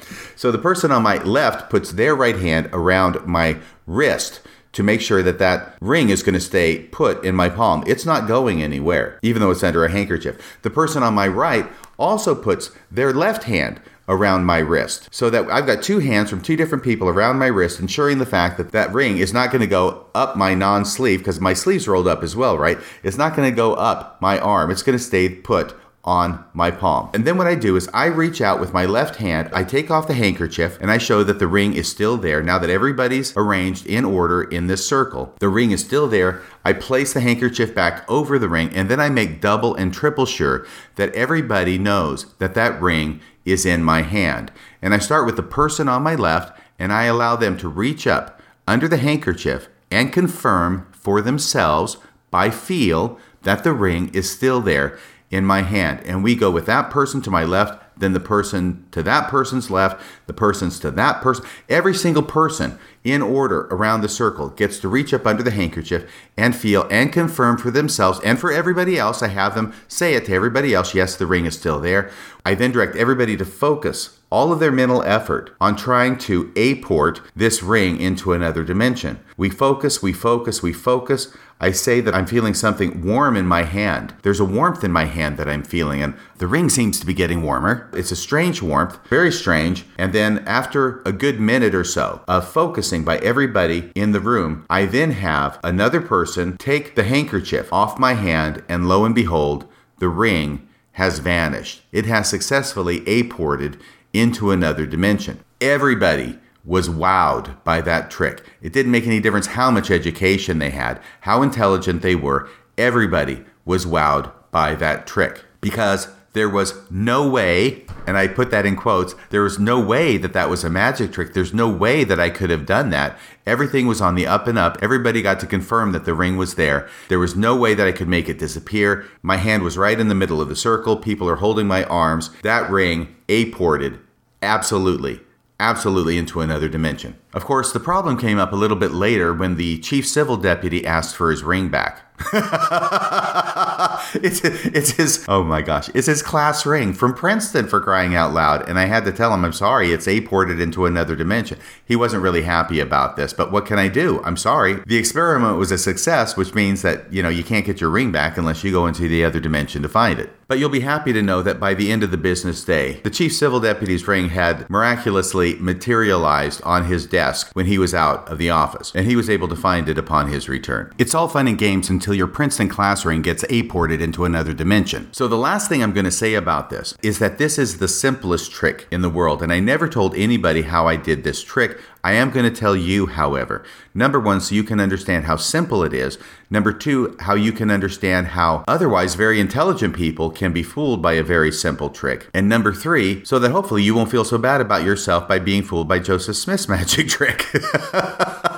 [0.41, 4.99] So the person on my left puts their right hand around my wrist to make
[4.99, 7.83] sure that that ring is going to stay put in my palm.
[7.85, 10.57] It's not going anywhere, even though it's under a handkerchief.
[10.63, 11.67] The person on my right
[11.99, 16.41] also puts their left hand around my wrist so that I've got two hands from
[16.41, 19.61] two different people around my wrist, ensuring the fact that that ring is not going
[19.61, 22.79] to go up my non sleeve because my sleeve's rolled up as well, right?
[23.03, 24.71] It's not going to go up my arm.
[24.71, 27.09] It's going to stay put on my palm.
[27.13, 29.91] And then what I do is I reach out with my left hand, I take
[29.91, 32.41] off the handkerchief, and I show that the ring is still there.
[32.41, 36.41] Now that everybody's arranged in order in this circle, the ring is still there.
[36.65, 40.25] I place the handkerchief back over the ring, and then I make double and triple
[40.25, 44.51] sure that everybody knows that that ring is in my hand.
[44.81, 48.07] And I start with the person on my left, and I allow them to reach
[48.07, 51.97] up under the handkerchief and confirm for themselves
[52.31, 54.97] by feel that the ring is still there
[55.31, 56.01] in my hand.
[56.05, 59.71] And we go with that person to my left, then the person to that person's
[59.71, 61.45] left, the person's to that person.
[61.69, 66.11] Every single person in order around the circle gets to reach up under the handkerchief
[66.37, 69.23] and feel and confirm for themselves and for everybody else.
[69.23, 72.11] I have them say it to everybody else yes, the ring is still there.
[72.45, 77.21] I then direct everybody to focus all of their mental effort on trying to apport
[77.35, 79.19] this ring into another dimension.
[79.37, 81.35] We focus, we focus, we focus.
[81.63, 84.15] I say that I'm feeling something warm in my hand.
[84.23, 87.13] There's a warmth in my hand that I'm feeling, and the ring seems to be
[87.13, 87.87] getting warmer.
[87.93, 89.85] It's a strange warmth, very strange.
[89.95, 94.65] And then after a good minute or so of focusing by everybody in the room,
[94.71, 99.67] I then have another person take the handkerchief off my hand, and lo and behold,
[99.99, 101.83] the ring has vanished.
[101.91, 103.79] It has successfully apported
[104.13, 105.43] into another dimension.
[105.61, 108.43] Everybody was wowed by that trick.
[108.61, 112.49] It didn't make any difference how much education they had, how intelligent they were.
[112.77, 118.65] Everybody was wowed by that trick because there was no way, and I put that
[118.65, 121.33] in quotes, there was no way that that was a magic trick.
[121.33, 123.17] There's no way that I could have done that.
[123.45, 124.77] Everything was on the up and up.
[124.81, 126.87] Everybody got to confirm that the ring was there.
[127.09, 129.05] There was no way that I could make it disappear.
[129.21, 130.95] My hand was right in the middle of the circle.
[130.95, 132.29] People are holding my arms.
[132.43, 133.99] That ring apported
[134.41, 135.19] absolutely
[135.61, 137.17] absolutely into another dimension.
[137.33, 140.85] Of course, the problem came up a little bit later when the chief civil deputy
[140.85, 142.10] asked for his ring back.
[144.23, 148.33] it's it's his oh my gosh it's his class ring from Princeton for crying out
[148.33, 148.67] loud.
[148.69, 151.59] And I had to tell him I'm sorry it's a ported into another dimension.
[151.85, 154.21] He wasn't really happy about this but what can I do?
[154.23, 154.79] I'm sorry.
[154.85, 158.11] The experiment was a success which means that you know you can't get your ring
[158.11, 160.31] back unless you go into the other dimension to find it.
[160.51, 163.09] But you'll be happy to know that by the end of the business day, the
[163.09, 168.37] chief civil deputy's ring had miraculously materialized on his desk when he was out of
[168.37, 170.93] the office, and he was able to find it upon his return.
[170.97, 175.11] It's all fun and games until your Princeton class ring gets A-ported into another dimension.
[175.13, 177.87] So the last thing I'm going to say about this is that this is the
[177.87, 181.79] simplest trick in the world, and I never told anybody how I did this trick.
[182.03, 183.63] I am going to tell you, however.
[183.93, 186.17] Number one, so you can understand how simple it is.
[186.49, 191.13] Number two, how you can understand how otherwise very intelligent people can be fooled by
[191.13, 192.27] a very simple trick.
[192.33, 195.63] And number three, so that hopefully you won't feel so bad about yourself by being
[195.63, 197.45] fooled by Joseph Smith's magic trick.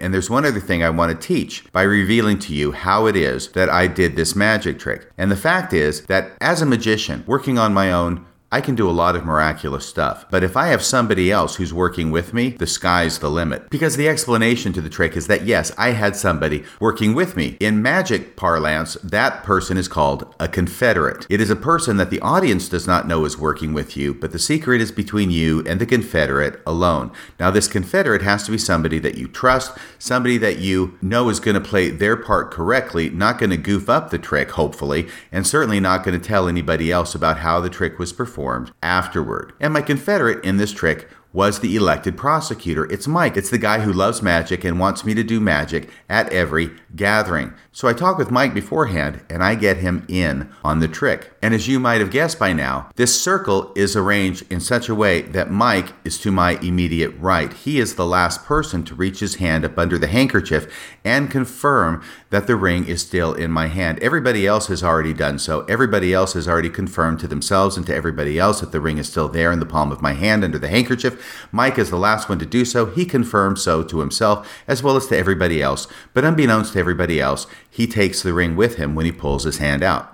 [0.00, 3.16] And there's one other thing I want to teach by revealing to you how it
[3.16, 5.10] is that I did this magic trick.
[5.16, 8.88] And the fact is that as a magician, working on my own, I can do
[8.88, 10.26] a lot of miraculous stuff.
[10.30, 13.68] But if I have somebody else who's working with me, the sky's the limit.
[13.68, 17.56] Because the explanation to the trick is that yes, I had somebody working with me.
[17.58, 21.26] In magic parlance, that person is called a confederate.
[21.28, 24.30] It is a person that the audience does not know is working with you, but
[24.30, 27.10] the secret is between you and the confederate alone.
[27.40, 31.40] Now, this confederate has to be somebody that you trust, somebody that you know is
[31.40, 35.44] going to play their part correctly, not going to goof up the trick, hopefully, and
[35.44, 38.43] certainly not going to tell anybody else about how the trick was performed
[38.82, 39.52] afterward.
[39.60, 42.90] And my confederate in this trick was the elected prosecutor.
[42.92, 43.36] It's Mike.
[43.36, 47.52] It's the guy who loves magic and wants me to do magic at every gathering.
[47.72, 51.32] So I talk with Mike beforehand and I get him in on the trick.
[51.42, 54.94] And as you might have guessed by now, this circle is arranged in such a
[54.94, 57.52] way that Mike is to my immediate right.
[57.52, 60.72] He is the last person to reach his hand up under the handkerchief
[61.04, 63.98] and confirm that the ring is still in my hand.
[63.98, 65.62] Everybody else has already done so.
[65.62, 69.08] Everybody else has already confirmed to themselves and to everybody else that the ring is
[69.08, 71.20] still there in the palm of my hand under the handkerchief.
[71.52, 72.86] Mike is the last one to do so.
[72.86, 75.86] He confirms so to himself as well as to everybody else.
[76.12, 79.58] But unbeknownst to everybody else, he takes the ring with him when he pulls his
[79.58, 80.10] hand out.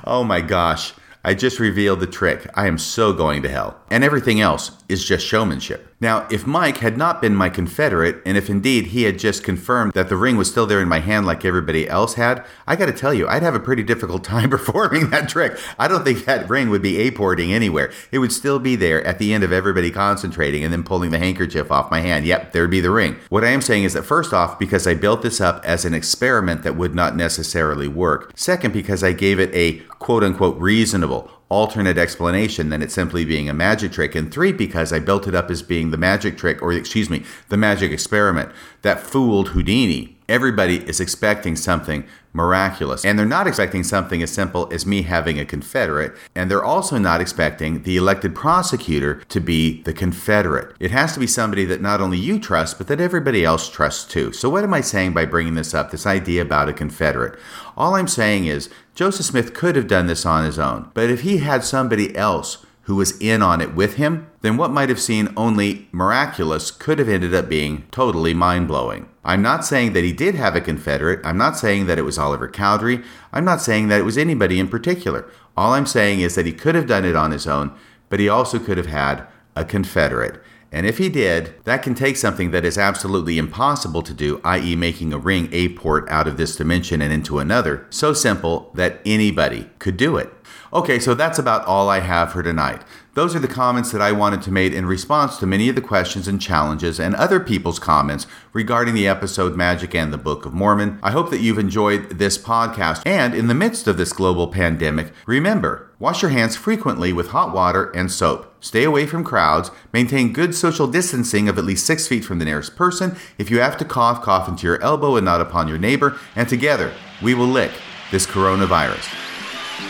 [0.04, 0.92] oh my gosh.
[1.26, 2.48] I just revealed the trick.
[2.54, 3.80] I am so going to hell.
[3.90, 5.92] And everything else is just showmanship.
[5.98, 9.92] Now, if Mike had not been my Confederate, and if indeed he had just confirmed
[9.94, 12.92] that the ring was still there in my hand like everybody else had, I gotta
[12.92, 15.58] tell you, I'd have a pretty difficult time performing that trick.
[15.78, 17.90] I don't think that ring would be A-porting anywhere.
[18.12, 21.18] It would still be there at the end of everybody concentrating and then pulling the
[21.18, 22.26] handkerchief off my hand.
[22.26, 23.16] Yep, there'd be the ring.
[23.30, 25.94] What I am saying is that first off, because I built this up as an
[25.94, 28.32] experiment that would not necessarily work.
[28.36, 31.15] Second, because I gave it a quote unquote reasonable
[31.48, 34.14] alternate explanation than it simply being a magic trick.
[34.14, 37.24] And three, because I built it up as being the magic trick, or excuse me,
[37.48, 38.50] the magic experiment
[38.82, 40.15] that fooled Houdini.
[40.28, 43.04] Everybody is expecting something miraculous.
[43.04, 46.14] And they're not expecting something as simple as me having a Confederate.
[46.34, 50.74] And they're also not expecting the elected prosecutor to be the Confederate.
[50.78, 54.04] It has to be somebody that not only you trust, but that everybody else trusts
[54.04, 54.32] too.
[54.32, 57.38] So, what am I saying by bringing this up, this idea about a Confederate?
[57.76, 60.90] All I'm saying is Joseph Smith could have done this on his own.
[60.94, 64.70] But if he had somebody else who was in on it with him, then what
[64.70, 69.08] might have seemed only miraculous could have ended up being totally mind blowing.
[69.24, 71.18] I'm not saying that he did have a Confederate.
[71.26, 73.02] I'm not saying that it was Oliver Cowdery.
[73.32, 75.28] I'm not saying that it was anybody in particular.
[75.56, 77.72] All I'm saying is that he could have done it on his own,
[78.08, 79.26] but he also could have had
[79.56, 80.40] a Confederate.
[80.70, 84.76] And if he did, that can take something that is absolutely impossible to do, i.e.,
[84.76, 89.00] making a ring A port out of this dimension and into another, so simple that
[89.04, 90.32] anybody could do it.
[90.76, 92.82] Okay, so that's about all I have for tonight.
[93.14, 95.80] Those are the comments that I wanted to make in response to many of the
[95.80, 100.52] questions and challenges and other people's comments regarding the episode Magic and the Book of
[100.52, 100.98] Mormon.
[101.02, 103.00] I hope that you've enjoyed this podcast.
[103.06, 107.54] And in the midst of this global pandemic, remember, wash your hands frequently with hot
[107.54, 108.54] water and soap.
[108.62, 109.70] Stay away from crowds.
[109.94, 113.16] Maintain good social distancing of at least six feet from the nearest person.
[113.38, 116.18] If you have to cough, cough into your elbow and not upon your neighbor.
[116.34, 117.72] And together, we will lick
[118.10, 119.25] this coronavirus.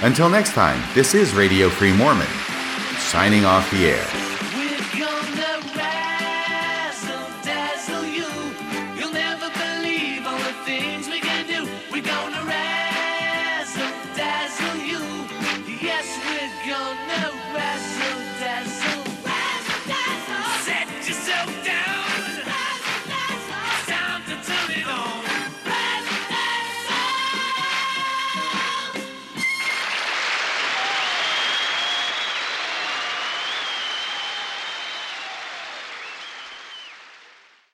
[0.02, 2.26] Until next time, this is Radio Free Mormon,
[2.98, 4.25] signing off the air.